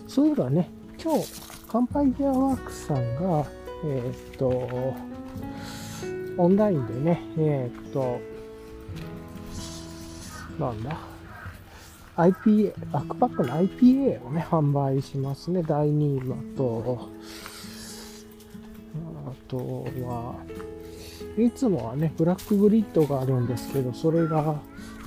[0.08, 0.70] そういえばね、
[1.02, 1.26] 今日、
[1.68, 3.44] 乾杯ギアワークさんが、
[3.84, 4.94] えっ、と、
[6.38, 8.20] オンラインでね、えっ、と、
[10.58, 10.98] なんだ、
[12.16, 15.62] IPA、バックパックの IPA をね、販売しますね。
[15.62, 17.08] 第2位と、
[19.26, 20.34] あとは、
[21.36, 24.60] いつもはね、ブラックグリッドがあるんですけど、それが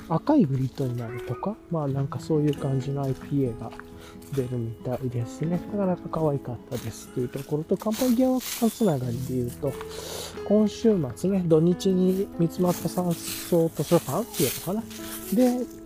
[0.07, 3.71] 赤いグリッドになるとか、まあなんかそういう感じの IPA が
[4.33, 5.59] 出るみたいですね。
[5.73, 9.73] なかなか可愛かったですというところと、乾杯ギアワークつながりで言うと、
[10.47, 14.83] 今週末ね、土日に三つ又山荘図書館っていうのかな。
[15.33, 15.43] で、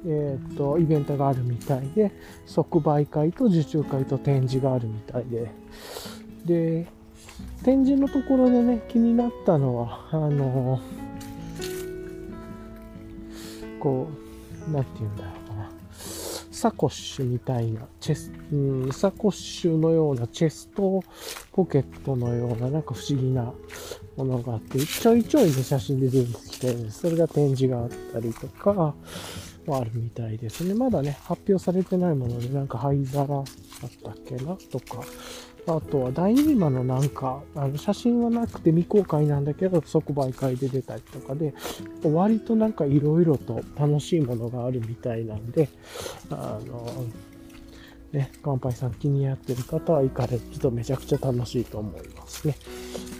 [0.07, 2.11] えっ、ー、と、イベントがあるみたいで、
[2.45, 5.51] 即売会と受注会と展示があるみたいで、
[6.45, 6.87] で、
[7.63, 10.79] 展示のところでね、気になったのは、あの
[13.79, 14.07] こ
[14.67, 15.44] う、なんて言うんだろう。
[16.55, 18.55] サコッシュみたいな、チェス、う
[18.87, 21.03] ん、サコッシュのようなチェスト
[21.51, 23.53] ポケットのような、なんか不思議な
[24.15, 30.73] ものがあって、ちょいちょいで写真で出てきて、それが展示があったりとか、はあるみたいですね。
[30.73, 33.45] まだね、発表されてないもので、なんか灰皿だっ
[34.03, 35.03] たっけなとか、
[35.67, 41.53] あとは第2話のなんか、あの写真はなくて未公開なんだけど、即売会で出たりとかで、
[42.03, 45.69] 割となんか色々と楽しいものがあるみたいなんで、
[46.29, 47.05] あの、
[48.11, 52.55] ね、乾杯さん気にやってる方は行かれるとめちゃくちゃ楽しいと思いますね。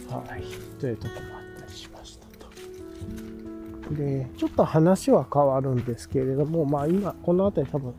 [0.08, 0.42] はい。
[0.80, 3.94] というとこもあったりしましたと。
[3.94, 7.94] で、ちょっと話は変わるんですけれども、まあ今、この辺り多分、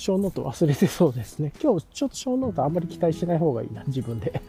[0.00, 1.52] ショーノート忘れてそうですね。
[1.62, 4.30] 今日ちょっとショーノートあんまり期待しない方がいいな、自分で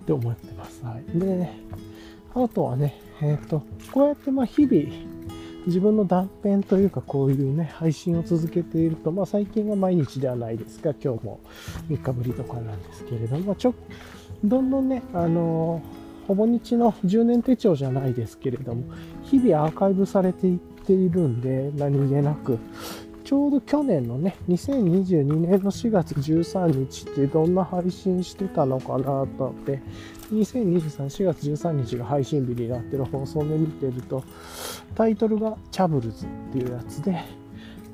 [0.00, 0.84] って思ってます。
[0.84, 1.18] はい。
[1.18, 1.50] で、
[2.32, 4.88] あとはね、えっ、ー、と、こうやってまあ日々、
[5.66, 11.40] 自分の断片というかこういうね、配信を続けていると、まあ最近は毎日ではないですが、今日も
[11.88, 13.74] 3日ぶりとかなんですけれども、ちょ、
[14.44, 15.82] どんどんね、あの
[16.28, 18.84] ほぼ日の10年手帳じゃないですけれども、
[19.24, 22.58] 日々アーカイブされていっているんで、何気なく、
[23.30, 29.80] ちょうど去年のね、2022年の4月13日ってどんな配信してたのかなと思って、
[30.32, 34.24] 2023、4月13日が配信日になってる放送で見てると、
[34.96, 37.20] タイトルがチャブルズっていうやつで、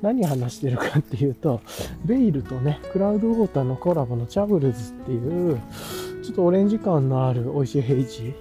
[0.01, 1.61] 何話してるかっていうと、
[2.03, 5.61] ベイルとね、クラウドウォーターのコラボのチャブルズっていう、
[6.23, 8.33] ちょっとオレンジ感のある美味しいヘイジ、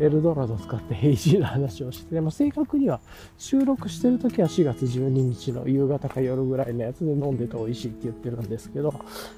[0.00, 3.00] エルドラド使ってヘイジーな話をして、まあ、正確には
[3.38, 8.94] 収録してる時は4月12日の夕方か夜ぐらいのやつで飲んでて美味しいって言ってるんですけど、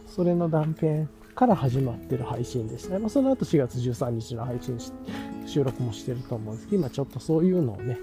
[0.07, 2.98] それの断片から始まってる配信でしたね。
[3.01, 4.79] まあ、その後4月13日の配信、
[5.46, 7.98] 収録もしてると思うんですけど、今ちょっとそういうのをね、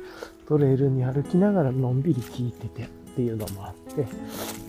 [0.47, 4.07] トレイルに歩きながらのんびり聞いててっていうのもあって、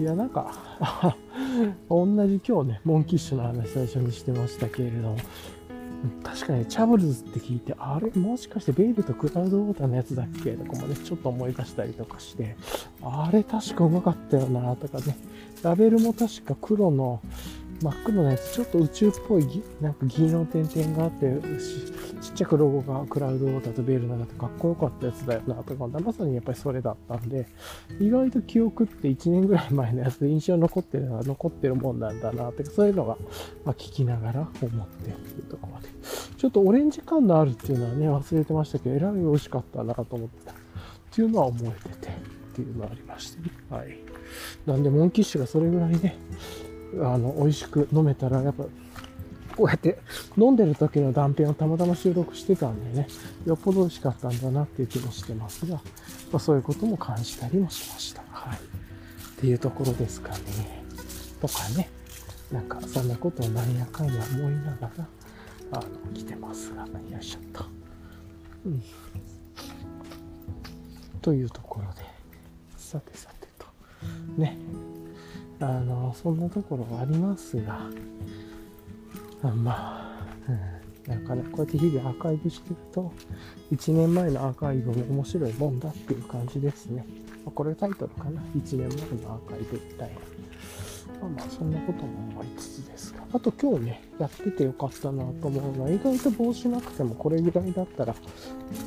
[0.00, 0.55] いや、なんか
[1.88, 5.16] 同じ今日ね、モンキッシュの話最初にしてましたけれども、
[6.23, 8.11] 確かにチャブルズって聞いて、あれ？
[8.19, 10.53] もしかしてベイルとクラウドウォーターのやつだっけ？
[10.53, 12.57] とかもね、ちょっと思い出したりとかして、
[13.03, 15.17] あれ確かうまかったよなとかね、
[15.63, 17.21] ラベルも確か黒の
[17.83, 21.40] 真っ黒なやつ、ちょっと宇宙っぽい、なんか銀の点々があって、
[22.21, 27.47] ちっちゃくロゴがクラウドウォーターとベールなんかかっこよかったやつだよなとか、まさにやっぱりそれだったんで、
[27.99, 33.16] 意外と記憶って1年ぐらい前のやつで印象残ってるのは残ってるもんなんだなって、そういうのが、
[33.64, 35.88] ま、聞きながら思ってっていうところで。
[36.37, 40.55] ちょっとオレンジ感のあるっていうのはね、忘れてましたけど、えらい美味しかったなと思ってたっ
[41.11, 43.51] ていうのは思えててっていうのがありましてね。
[43.71, 43.99] はい。
[44.66, 46.16] なんで、モンキッシュがそれぐらいね、
[46.94, 48.64] あの、美味しく飲めたら、やっぱ、
[49.57, 49.98] こうやって
[50.38, 53.09] 飲んでる時の断片をたまたま収録してたんでね、
[53.44, 55.83] よっぽど美味しかったんだなっていう気もしてますが、ま
[56.35, 58.22] あ、そういうことも感じたりもしました。
[58.31, 58.59] はい。
[58.59, 58.61] っ
[59.40, 60.38] ていうところですかね。
[61.40, 61.90] とかね。
[62.53, 65.09] なんか、そんなことをなんやかんや思いながら、
[65.72, 67.64] あの、来てますが、いらっしゃった。
[68.66, 68.83] うん。
[71.22, 72.03] というところで、
[72.76, 73.66] さてさてと、
[74.37, 74.59] ね。
[75.61, 77.81] あの、そんなところはありますが、
[79.42, 83.12] まあ、うん、なんかね、こうやって日々アーカイブしてると、
[83.73, 87.05] 1年前のアーカイブも面白いもんだっていう感じですね。
[87.55, 88.40] これタイトルかな。
[88.57, 90.14] 1年前のアーカイブみたいな。
[91.20, 93.20] まあまあ、そんなことも思いつつですが。
[93.33, 98.14] あと今日ね、やっててよかったなと思うのは、意外と帽子なくてもこれぐらいだったら、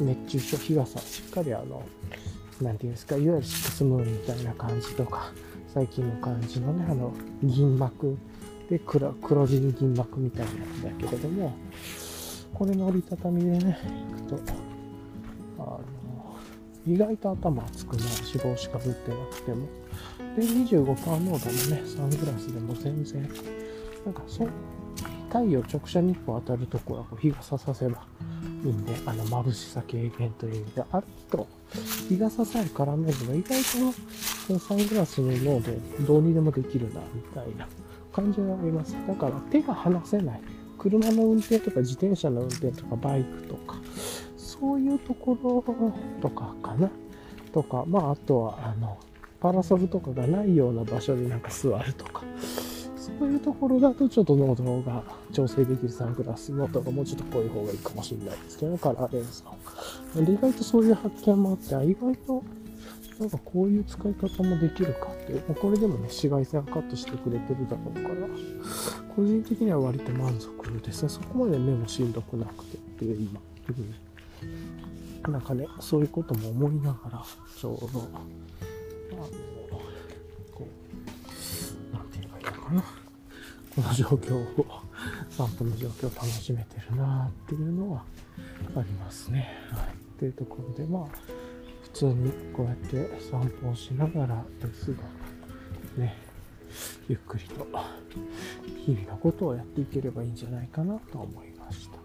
[0.01, 1.83] 熱中症、日傘、しっかりあの、
[2.61, 5.31] なんていうんですか、いわゆるシックスムーンみたいな感じとか、
[5.73, 8.15] 最近の感じのね、あの、銀幕
[8.69, 11.53] で黒黒地に銀幕みたいなやつだけれども、
[12.53, 13.79] これの折りたたみでね、
[14.11, 14.53] いくと、
[15.57, 15.81] あの、
[16.85, 19.67] 意外と頭熱くなるし、帽子かぶってなくても。
[20.37, 23.23] で、25%濃度のね、サングラスでも全然、
[24.05, 24.49] なんかそう、
[25.33, 28.05] 太陽直射日光当たるところはこう日傘させば
[28.63, 31.47] いいんで、あの、眩しさ軽減という意味で、あると、
[32.07, 33.97] 日傘さえ絡めれば意外と
[34.47, 37.67] このサングラスの濃度どうにでもできるな、みたいな
[38.11, 38.95] 感じがあります。
[39.07, 40.41] だから手が離せない。
[40.77, 43.77] 車の運転とか自転車の運転とかバイクとか、
[44.37, 45.63] そういうところ
[46.21, 46.91] とかかな。
[47.51, 48.99] とか、まああとは、あの、
[49.39, 52.23] パラソルとかがないような場所になんか座るとか、
[53.03, 60.25] そういうところだとちょっと濃度が調整できるサングラスのとかもうちょっと濃い方がいいかもしれないですけど、カラーレンズの。
[60.25, 62.43] で、意外とそういう発見もあって、意外と
[63.19, 68.15] なんかこういう使い方もできるかって、もうこれでもね、紫外線カットしてくれてるだろうから、
[69.15, 71.09] 個人的には割と満足ですね。
[71.09, 73.41] そこまで目もしんどくなくてっていう今、
[75.27, 77.23] うん、なんかね、そういうことも思いながら、
[77.59, 78.07] ちょうど、
[82.73, 82.83] な。
[83.75, 84.65] この状況を、
[85.29, 88.03] 散歩の状況を楽しめてるなっていうのは
[88.75, 89.49] ありますね。
[89.71, 90.19] はい。
[90.19, 91.05] というところで、まあ、
[91.83, 94.99] 普通にこうやって散歩をしながらですが、
[95.97, 96.15] ね、
[97.07, 97.67] ゆっくりと
[98.85, 101.95] 日々のことをやっていければいいんじゃないかなと思いました。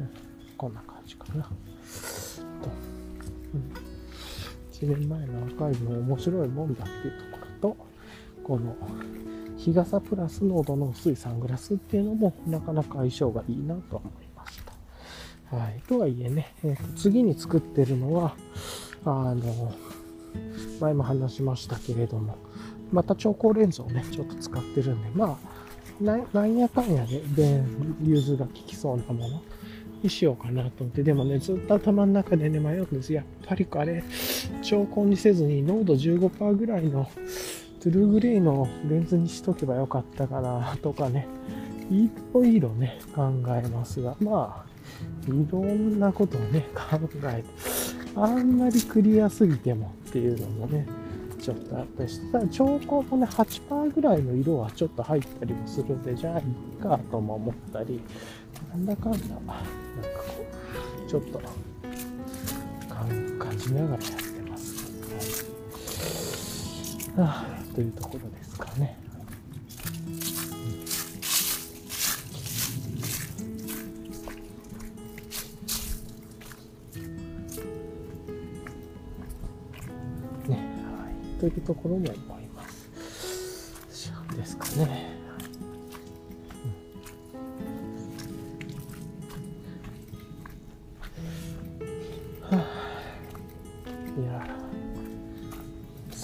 [0.00, 0.10] うん、
[0.56, 1.42] こんな感じかな。
[1.42, 1.50] と、
[3.54, 3.72] うん、
[4.72, 7.76] 1年前のアーカイブも面白いもんだっていうところと、
[8.48, 8.74] この
[9.58, 14.62] 日傘プラス濃度の薄いサングラスっていうのもなかなか相性がいいなと思います。
[15.50, 15.82] はい。
[15.86, 18.34] とはいえね、えー、と次に作ってるのは、
[19.04, 19.72] あの、
[20.80, 22.36] 前も話しましたけれども、
[22.90, 25.58] また超光レンズをね、ちょっと使ってるんで、まあ、
[26.00, 27.62] なんやかんやで、で、
[28.02, 29.42] 融通が効きそうなもの
[30.02, 33.12] にしようかなと思って、でもね、ずっと頭の中でね、迷うんです。
[33.12, 34.02] やっぱりあれ、
[34.62, 37.08] 超光にせずに濃度15%ぐらいの
[37.80, 41.28] トゥルーグレイのレンズにしとけばよかったかなとかね、
[41.90, 47.48] いろいろね、考えますが、まあ、いろんなことをね、考えて、
[48.16, 50.86] あんまりクリアすぎてもっていうのもね、
[51.40, 58.00] ちょっとあったりして、ただ兆候もね、8%ぐらいの色はちょっと入ったりもするんで、じゃあいいかとも思ったり、
[58.70, 59.54] なんだかんだ、なんか
[60.26, 60.44] こ
[61.06, 61.40] う、ちょっと
[63.38, 64.27] 感じながらやって。
[67.20, 68.96] あ、というところですかね。
[80.46, 82.88] ねはいというところも思います。
[84.36, 85.17] ですかね。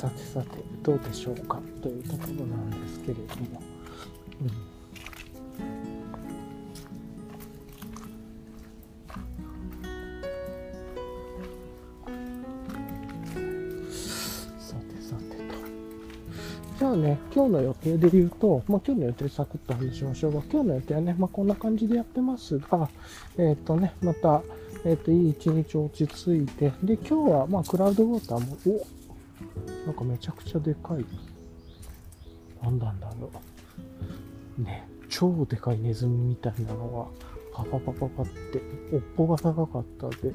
[0.04, 0.48] さてさて
[0.82, 1.58] どうでしょうか？
[1.80, 3.62] というところなんですけれども。
[4.42, 4.48] うん。
[16.78, 20.34] じじゃあね、今日の予定で言うと、まあ、今日の予定サクッと話しましょう。
[20.34, 22.90] が、今日の予定はね、まあ、こんな感じでやってますが、
[23.38, 24.42] えっ、とね、また、
[24.84, 28.86] えっ、と、いい一日落ち着いて、で、今日は、まあ、クラウドウォーターも、お
[29.86, 31.04] なんかめちゃくちゃでかい。
[32.62, 33.30] なんなんだろ
[34.58, 34.62] う。
[34.62, 37.12] ね、超でかいネズミみたいなの
[37.54, 38.62] が、パパパパパって、
[38.92, 40.32] 尾っぽが長かったで、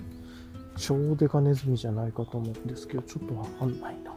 [0.77, 4.13] 超デカネズミじゃないかと思うんですけど、ちょっとわかんないな。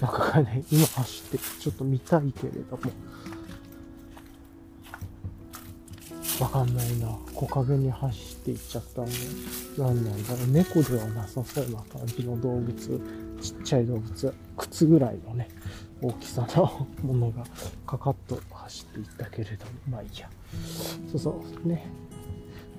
[0.00, 2.82] なんかね、今走ってちょっと見たいけれども、
[6.40, 7.08] わかんないな。
[7.34, 9.12] 木陰に走っていっちゃったんで、
[9.78, 10.46] 何なんだろう。
[10.48, 13.00] 猫ではなさそうな感じの動物、
[13.42, 15.48] ちっちゃい動物、靴ぐらいのね、
[16.00, 17.44] 大きさのものが
[17.86, 20.28] かかっと走っていったけれども、まあいいや。
[21.10, 21.86] そうそう、ね。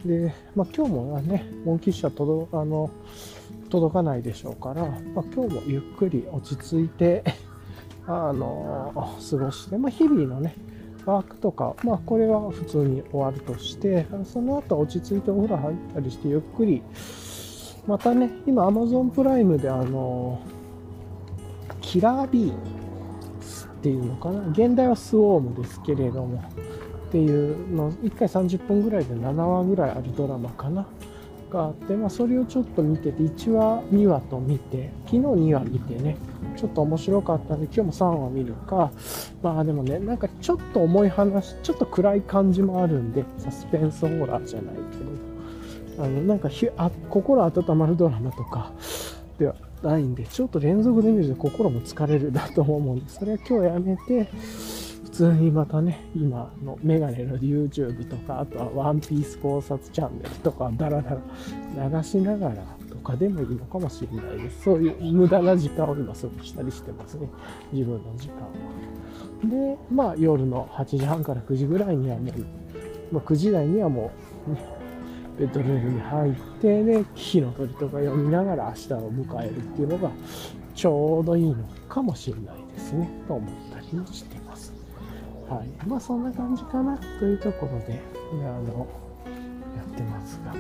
[0.06, 2.90] で、まあ今日もね、モンキッシュは届あの
[3.70, 7.24] 届かないでしょうから、まあ、今日もゆっくり落ち着いて
[8.08, 8.94] あの
[9.30, 10.56] 過ごして、まあ、日々のね、
[11.06, 16.82] ワークとか、まあこれは普通に終わるとして、その後落ち着いてお風呂入ったりしてゆっくり、
[17.88, 20.40] またね、今 Amazon プライムであの、
[21.82, 26.42] キラー B っていうのかな、現代はスウォームですけれども、
[27.08, 30.88] っていうの、1回30分ぐらいで7話ぐらいあるドラマかな。
[31.54, 36.18] があって、まあ、それをちょっと見てて、1話、2話と見て、昨日2話見てね、
[36.58, 38.92] ちょっと面白かったんで、今日も3話見るか、
[39.42, 45.13] まあでもね、なんかちょっと重い話、ちょっと暗い感じもあるんで、サスペンスホラーじゃないけど、
[45.98, 48.72] あの、なんかひあ心温まるドラマとか
[49.38, 54.30] ではないんで、ちょっと連続で見ると心も疲れるだと思うんで、それは今日やめて、
[55.04, 61.18] 普通にまたね、今のメガネの YouTube とか、あとはワンピース考察チャンネルとか、だらだ
[61.76, 62.56] ら流しながら
[62.90, 64.64] とかでもいいのかもしれないです。
[64.64, 67.30] そういう無駄な時間を今過ごしたりしてますね。
[67.72, 68.50] 自分の時間は。
[69.44, 72.34] で、まあ夜の8時半から9時ぐらいにはもう、
[73.12, 74.12] まあ、9時台にはも
[74.48, 74.66] う、ね、
[75.38, 80.12] ベッドルームに入ってね、火の鳥とか読みながら明日を迎えるっていうのが
[80.76, 81.56] ちょうどいいの
[81.90, 84.74] かもしれないですね、と思ったりもしてます
[85.50, 85.88] はい。
[85.88, 88.88] まあそんな感じかなというところで、あの、
[89.76, 90.52] やってますが。
[90.52, 90.58] は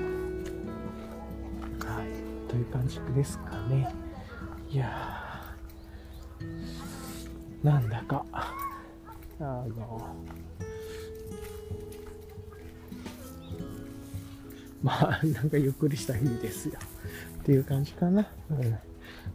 [2.03, 2.49] い。
[2.49, 3.93] という感じですかね。
[4.69, 4.89] いや、
[7.63, 8.53] なんだか、あ
[9.39, 10.15] の、
[14.83, 16.77] まあ、なんかゆっくりした日々ですよ。
[17.41, 18.27] っていう感じかな。
[18.51, 18.77] うん、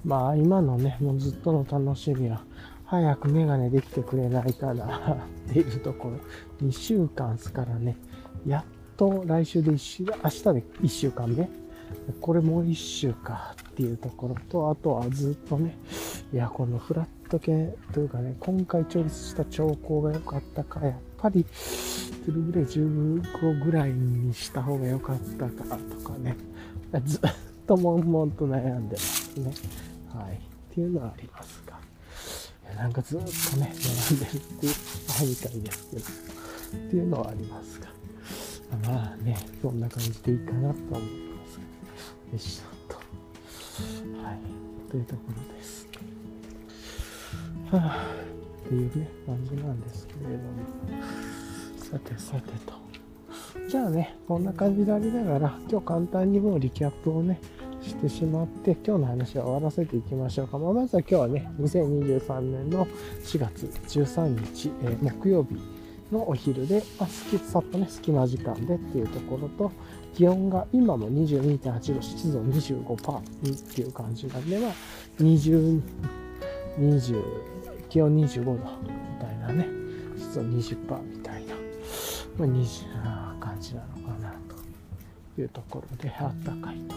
[0.05, 2.42] まあ、今のね、もうずっとの楽しみは、
[2.84, 5.14] 早くメガネできてくれないかな
[5.49, 6.16] っていうところ。
[6.66, 7.96] 2週間すからね。
[8.46, 8.64] やっ
[8.96, 10.51] と来週で1週、明日で
[10.82, 11.49] 1週間目。
[12.20, 15.76] これもう1週かっていうところと、あとはずっとね、
[16.32, 21.44] いや、このフラット系というかね、今回調律した兆候が良かったか、やっぱり、
[22.28, 26.36] トゥルグレイ15ぐらいにした方が良かったかとかね、
[27.02, 27.20] ずっ
[27.66, 29.50] と悶々と悩んでますね。
[30.12, 30.34] はい。
[30.34, 30.38] っ
[30.74, 31.78] ていうのはありますが。
[32.76, 33.26] なんかずっと
[33.56, 33.72] ね、
[34.10, 34.74] 並んでるっていう、
[35.08, 36.02] あみたいですけど、
[36.86, 37.86] っていうのはありますが、
[38.84, 41.08] まあね、そんな感じでいいかなと思いま
[41.46, 41.62] すよ
[42.36, 42.96] いしょと。
[44.22, 45.88] はい、というところです。
[47.70, 48.06] はあ、
[48.66, 50.38] っていうね、感じなんですけれども、
[51.91, 52.74] さてさてと。
[53.66, 57.41] じゃあね、こんな感じでありながら、今日簡単にもうリキャップをね、
[57.80, 60.59] してしまって、今日の話は終わらせていきましょうか。
[60.59, 62.86] まあ、まずは今日はね、2023年の
[63.24, 65.57] 4月13日、えー、木曜日
[66.12, 69.72] のお昼で、まあ、さっとね、隙間時間でっていうところと、
[70.14, 74.72] 気温が今も22.8度、湿度25%っていう感じなんで、まあ、
[75.20, 75.80] 20、
[76.80, 77.22] 20、
[77.89, 78.59] 気温25度み
[79.18, 79.66] たいなね、
[80.18, 81.17] 湿度20%み、
[82.39, 84.32] まあ、20な感じなのかな
[85.34, 86.95] というところで、あったかいと。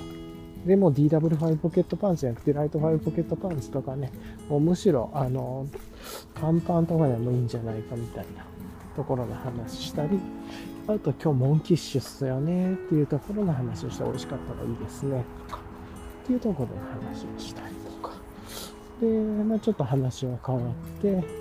[0.65, 4.11] でも DW5 ポケットパンツじゃなくて、ライト5ポケットパンツとかね、
[4.47, 5.65] もうむしろ、あの、
[6.35, 8.45] 短パンとかでもいいんじゃないかみたいな
[8.95, 10.19] ところの話したり、
[10.87, 15.61] あと今日モンキッシュっすよねっていうところの話をして美味しかったらいいですねとか、
[16.23, 18.13] っていうところの話をしたりとか。
[18.99, 19.07] で、
[19.43, 20.65] まあちょっと話は変わっ
[21.01, 21.40] て、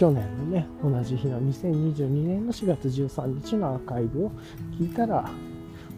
[0.00, 4.32] 去年のね、同じ日の2022年の4月13日のアーカイブを
[4.78, 5.30] 聞いたら、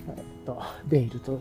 [0.09, 1.41] えっと、ベイルと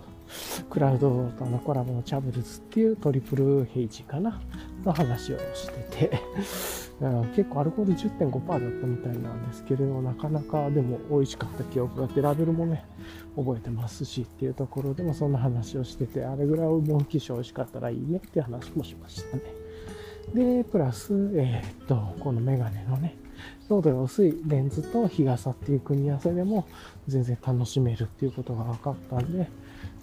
[0.69, 4.39] クラウドとのコラボのチャブルズっていうトリプルヘイジかな
[4.85, 6.21] の話をしてて
[7.35, 12.85] 結構アルコール10.5%だったみたいなんですけれどもなかなかでも美味しかった記憶があってラベルもね
[13.35, 19.60] 覚えてますしっていうところでもそんな話をしててあれぐらいモンキッシュ美味しかったらいいねっていう話もしましたね。
[20.33, 23.15] で、プラス、えー、っと、このメガネのね、
[23.69, 26.67] 濃度が薄いレンズと日傘っていう組み合わせでも
[27.07, 29.49] 全然楽しめるっていうことが分かったんで、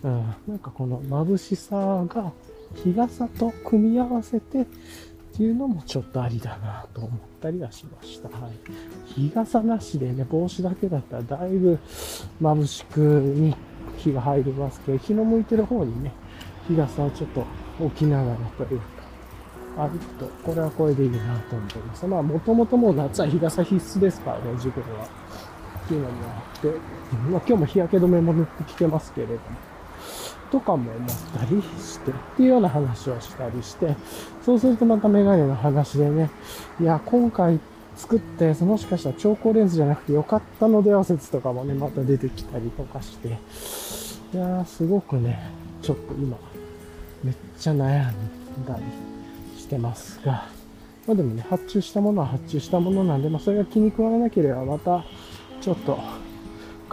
[0.02, 2.32] うん、なんかこの眩しさが
[2.82, 4.66] 日傘と組み合わせてっ
[5.36, 7.10] ていうのもちょっとありだなと思っ
[7.40, 8.28] たりはしました。
[8.28, 8.52] はい。
[9.14, 11.78] 日傘なしでね、帽子だけだったらだいぶ
[12.42, 13.54] 眩しくに
[13.98, 16.12] 日が入りますけど、日の向いてる方にね、
[16.66, 17.44] 日傘をちょっと
[17.80, 18.80] 置きながらという
[19.78, 22.06] か、歩くと、これはこれでいいなと思います。
[22.06, 25.04] まあ、もともともう夏は日傘必須ですからね、自分は。
[25.04, 26.68] っていうのもあって、
[27.30, 29.38] まあ今日も日焼け止めも塗ってきてますけれども、
[30.50, 33.96] とかも思ったりして、っていうような話をしたりして、
[34.44, 36.30] そうするとまたメガネの話でね、
[36.78, 37.58] いや、今回
[37.96, 43.30] 作って、もしかしたら超光レンズじゃなくてよかったのでは説とかもね、また出てきたりとかして、い
[44.36, 45.50] やー、すごくね、
[45.80, 46.36] ちょっと今、
[47.24, 48.12] めっちゃ悩ん
[48.66, 49.07] だり。
[49.68, 50.48] してますが、
[51.06, 55.04] まあでもね、発注したものは発注したものなんで、まあそれが気に食わなければまた、
[55.60, 55.98] ちょっと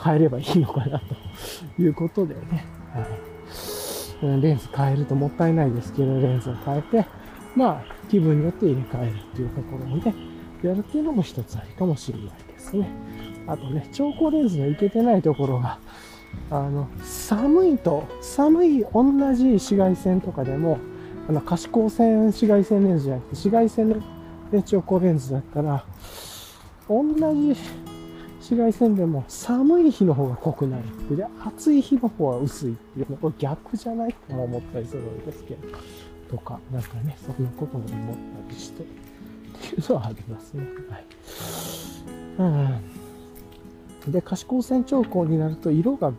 [0.01, 4.41] 変えればいいのかなということでね、はい。
[4.41, 7.05] レンズ変えるともったいないですけど、レンズを変えて、
[7.55, 10.13] まあ、気分によって入れ替えるっていうところをね、
[10.63, 12.89] やるっていうのも一つありかもしれないですね。
[13.47, 15.79] あとね、超光レンズのいけてないところが、
[16.49, 19.03] あの、寒いと、寒い同
[19.33, 20.79] じ紫外線とかでも、
[21.27, 23.95] あの、可視光線紫外線レンズじゃなくて、紫外線の、
[24.51, 25.85] ね、超光レンズだったら、
[26.87, 27.03] 同
[27.33, 27.55] じ
[28.39, 31.15] 紫外線でも寒い日の方が濃くなるって。
[31.15, 35.67] で、暑い日の方は薄いっていうの、これ逆じゃないとも思ったりするんですけど、
[36.29, 38.15] とか、なんかね、そんなことも思っ
[38.47, 40.63] たりして、っていうのはありますね。
[40.89, 41.05] はい。
[44.07, 44.11] うん。
[44.11, 46.13] で、可視光線超光になると色が、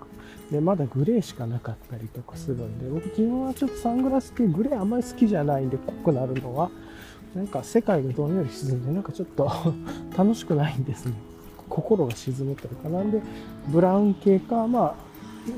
[0.51, 6.70] ね、まだグレーしかなかったりとかするんで、僕自分はちょっとサングラス系グレーあんまり好きじゃないんで、濃くなるのは、
[7.34, 9.51] なんか世界がどんより沈んで、なんかちょっと
[10.16, 11.14] 楽しくないんですね。
[11.68, 13.20] 心が沈むというか、なんで、
[13.68, 15.07] ブラウン系か、まあ、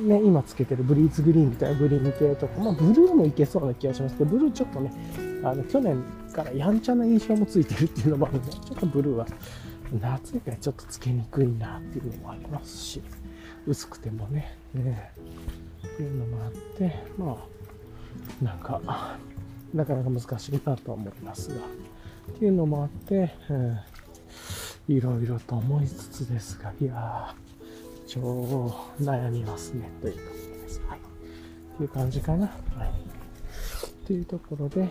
[0.02, 4.92] ね、今つけてるブリーズグリーンみたいなグリーン系とか、まあ、ブルーもいけそうな気がしますけど、ブルーちょっとね、
[5.44, 9.26] あの、去年からやんちゃな印象もついてるっていうのもあるので、ちょっとブルーは、
[10.00, 13.02] 夏以外ちょっとつけにくいなっていうのもありますし、
[13.66, 15.12] 薄くてもね、ね、
[15.86, 17.36] っていうのもあって、ま
[18.42, 19.18] あ、なんか、
[19.74, 21.58] なかなか難しいなと思いますが、っ
[22.38, 23.78] ていうのもあって、うん
[24.88, 30.80] いろいろと思いつつですが、いやー、超悩みますね、というところです。
[30.88, 30.98] はい。
[30.98, 31.02] っ
[31.76, 32.46] ていう感じかな。
[32.46, 32.50] は
[32.86, 34.06] い。
[34.06, 34.88] というところで、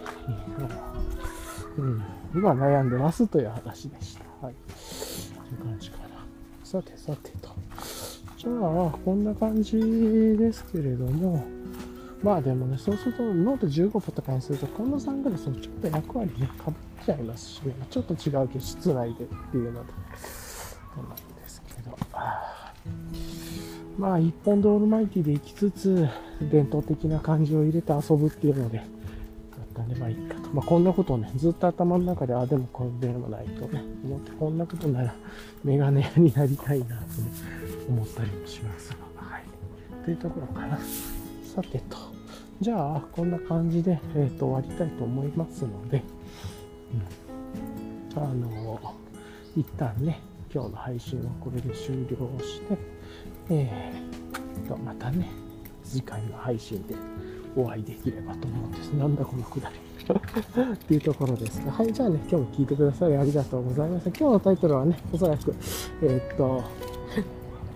[1.78, 2.03] うん、
[2.36, 4.45] 今悩んでますという話でした。
[4.45, 4.55] はい。
[4.55, 6.03] という感じかな。
[6.63, 7.57] さてさてと。
[8.38, 9.78] じゃあ、こんな感じ
[10.38, 11.44] ですけれども、
[12.22, 16.74] まあでもね、そうすると、ノート15歩とかにすると、このサングラスもちょっと役割ね、かぶっ
[17.04, 21.98] ちゃいますし、ね、ちょっと違うけど、室内でっていうので、そうなんですけど、
[23.98, 26.08] まあ、一本オールマイティで行きつつ、
[26.40, 28.88] 伝統的な感じを入れて遊ぶっていうので、だっ
[29.74, 30.50] たんで、まあいいかと。
[30.54, 35.16] まあ、こんなことをね、ずっと頭の中で、あ、でもこれでもないとね、思って、こんなことなら、
[35.64, 36.98] メガネ屋になりたいなとね、
[37.88, 39.44] 思ったりもしますが、はい。
[40.04, 40.78] というところかな。
[41.44, 41.98] さてと。
[42.60, 46.04] じゃあ、こんな感じで、え、ー、と、終わりたいと思いますので、
[48.16, 48.80] うん、あの
[49.56, 50.20] 一旦ね
[50.54, 52.78] 今日の配信はこれで終了して、
[53.50, 55.30] えー、とまたね
[55.84, 56.96] 次回の配信で
[57.56, 58.90] お会いできればと思うんです。
[58.92, 59.76] なんだこのくだり。
[60.74, 61.72] っていうところですが。
[61.72, 64.10] はい、じゃあね、今日も聞いてくださりありがとうございました。
[64.10, 65.56] 今日のタイトルはね、おそらく、
[66.04, 66.64] えー、っと、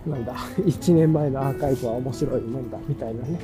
[0.06, 3.38] なんだ、 1年前のアーカイブは面白いもんだ、みたいなね、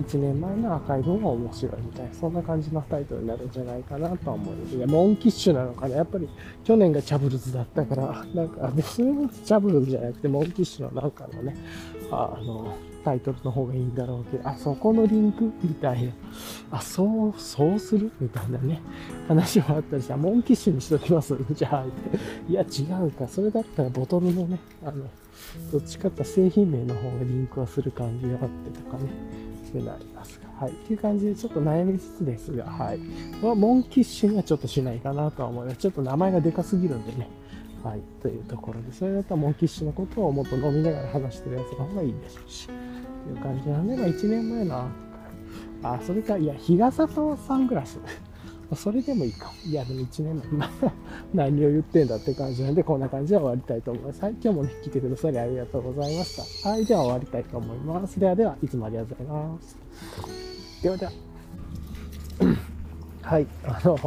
[0.00, 5.96] 1年前のアーカイブも面白いみたいな、そんな感じのタイトルになるんじゃないかなとは思うので、いや、モンキッシュなのかな。
[5.96, 6.28] やっぱり
[6.64, 11.56] 去年がチャブルズだったから、なんか別にチャブルズじゃなくて、モンキッシュのなんかのね、
[12.10, 16.12] あの、タイトルの方がいいんだろうけど、あ、そこのリンクみたいな、
[16.72, 18.80] あ、そう、そうするみたいなね、
[19.28, 21.34] 話もあったりして、モンキッシュにしときます？
[21.54, 21.84] じゃあ、
[22.48, 23.26] いや、違うか。
[23.28, 25.04] それだったらボトルのね、あの、
[25.72, 29.48] どっちかって製品名の方がリンクはする感じがあってとかね。
[29.70, 30.72] くなりますが、はい。
[30.72, 32.98] っていう感じでちょっと悩みつつですが、はい。
[33.42, 35.76] まあ、モンキッシュにはちょっとしないかなとは思います。
[35.78, 37.28] ちょっと名前がでかすぎるんでね。
[37.84, 38.00] はい。
[38.22, 42.66] というところで、それだったらモンキッシュのことをもっと飲みながら話してるやつの方がいいでしょうし。
[42.66, 44.88] という感じなんで、まあ1年前の、
[45.82, 47.98] あ、それか、いや、日傘とサングラス。
[48.76, 49.52] それでもいいかも。
[49.64, 50.68] いや、でも1年前、
[51.32, 54.22] 何を言ってんだって感じなんで、こんな感じで終わりたいと思います。
[54.22, 56.68] はい、今日もね、来てくださりありがとうございました。
[56.68, 58.20] はい、では終わりたいと思います。
[58.20, 59.76] ではでは、いつもありがとうございます。
[60.82, 61.12] ではでは。
[63.22, 63.98] はい、あの、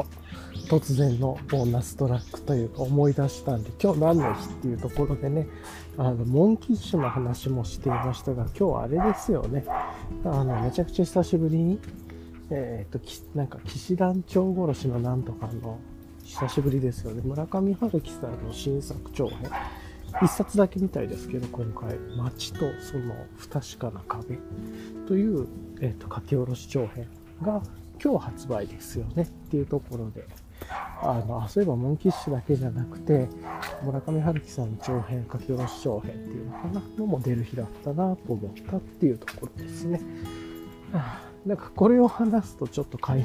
[0.71, 5.47] 突然のボーナストラックというか思い出したんで、今日何の日っていうところでね、
[5.97, 9.65] あの、モンキッシュの話もしていましたが、今日はあれですよね。
[10.23, 11.79] あの、めちゃくちゃ久しぶりに、
[12.51, 12.99] えっ、と、
[13.33, 15.79] なんか、騎士団長殺しのなんとかの、
[16.23, 17.21] 久しぶりですよね。
[17.23, 19.49] 村上春樹さんの新作長編。
[20.21, 24.37] 一冊だけみたいですけど、今回、街とその不確かな壁
[25.07, 25.47] という、
[25.79, 27.07] えっ、と、書き下ろし長編
[27.41, 27.61] が
[28.03, 30.25] 今日発売ですよねっていうところで、
[31.01, 33.29] あの、そういえばモンキッシュだけじゃなくて、
[33.83, 40.01] 村上春樹さんの長編、書き下ろし長編っていうのかな、のも出る日だったなと思ったっていうところですね。
[40.91, 43.23] はあなんかこれを話すとちょっと買い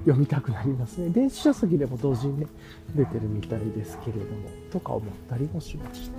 [0.00, 1.10] 読みたくなりますね。
[1.10, 2.46] 電子書籍でも同時にね、
[2.94, 6.16] 出てるみたいですけれども、とか思ったりもしました。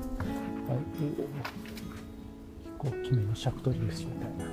[0.74, 0.84] はい。
[1.00, 1.18] 結
[2.78, 4.46] 構大きめの尺取り虫みたいな。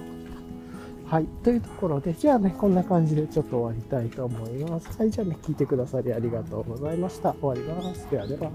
[1.11, 1.27] はい。
[1.43, 4.97] というところで、じゃあね、こんな感じでちょっと終わりたいと思います。
[4.97, 5.11] はい。
[5.11, 7.35] じゃあね、聞いてくださりありがとうございました。
[7.41, 8.09] 終わります。
[8.09, 8.51] ではでは。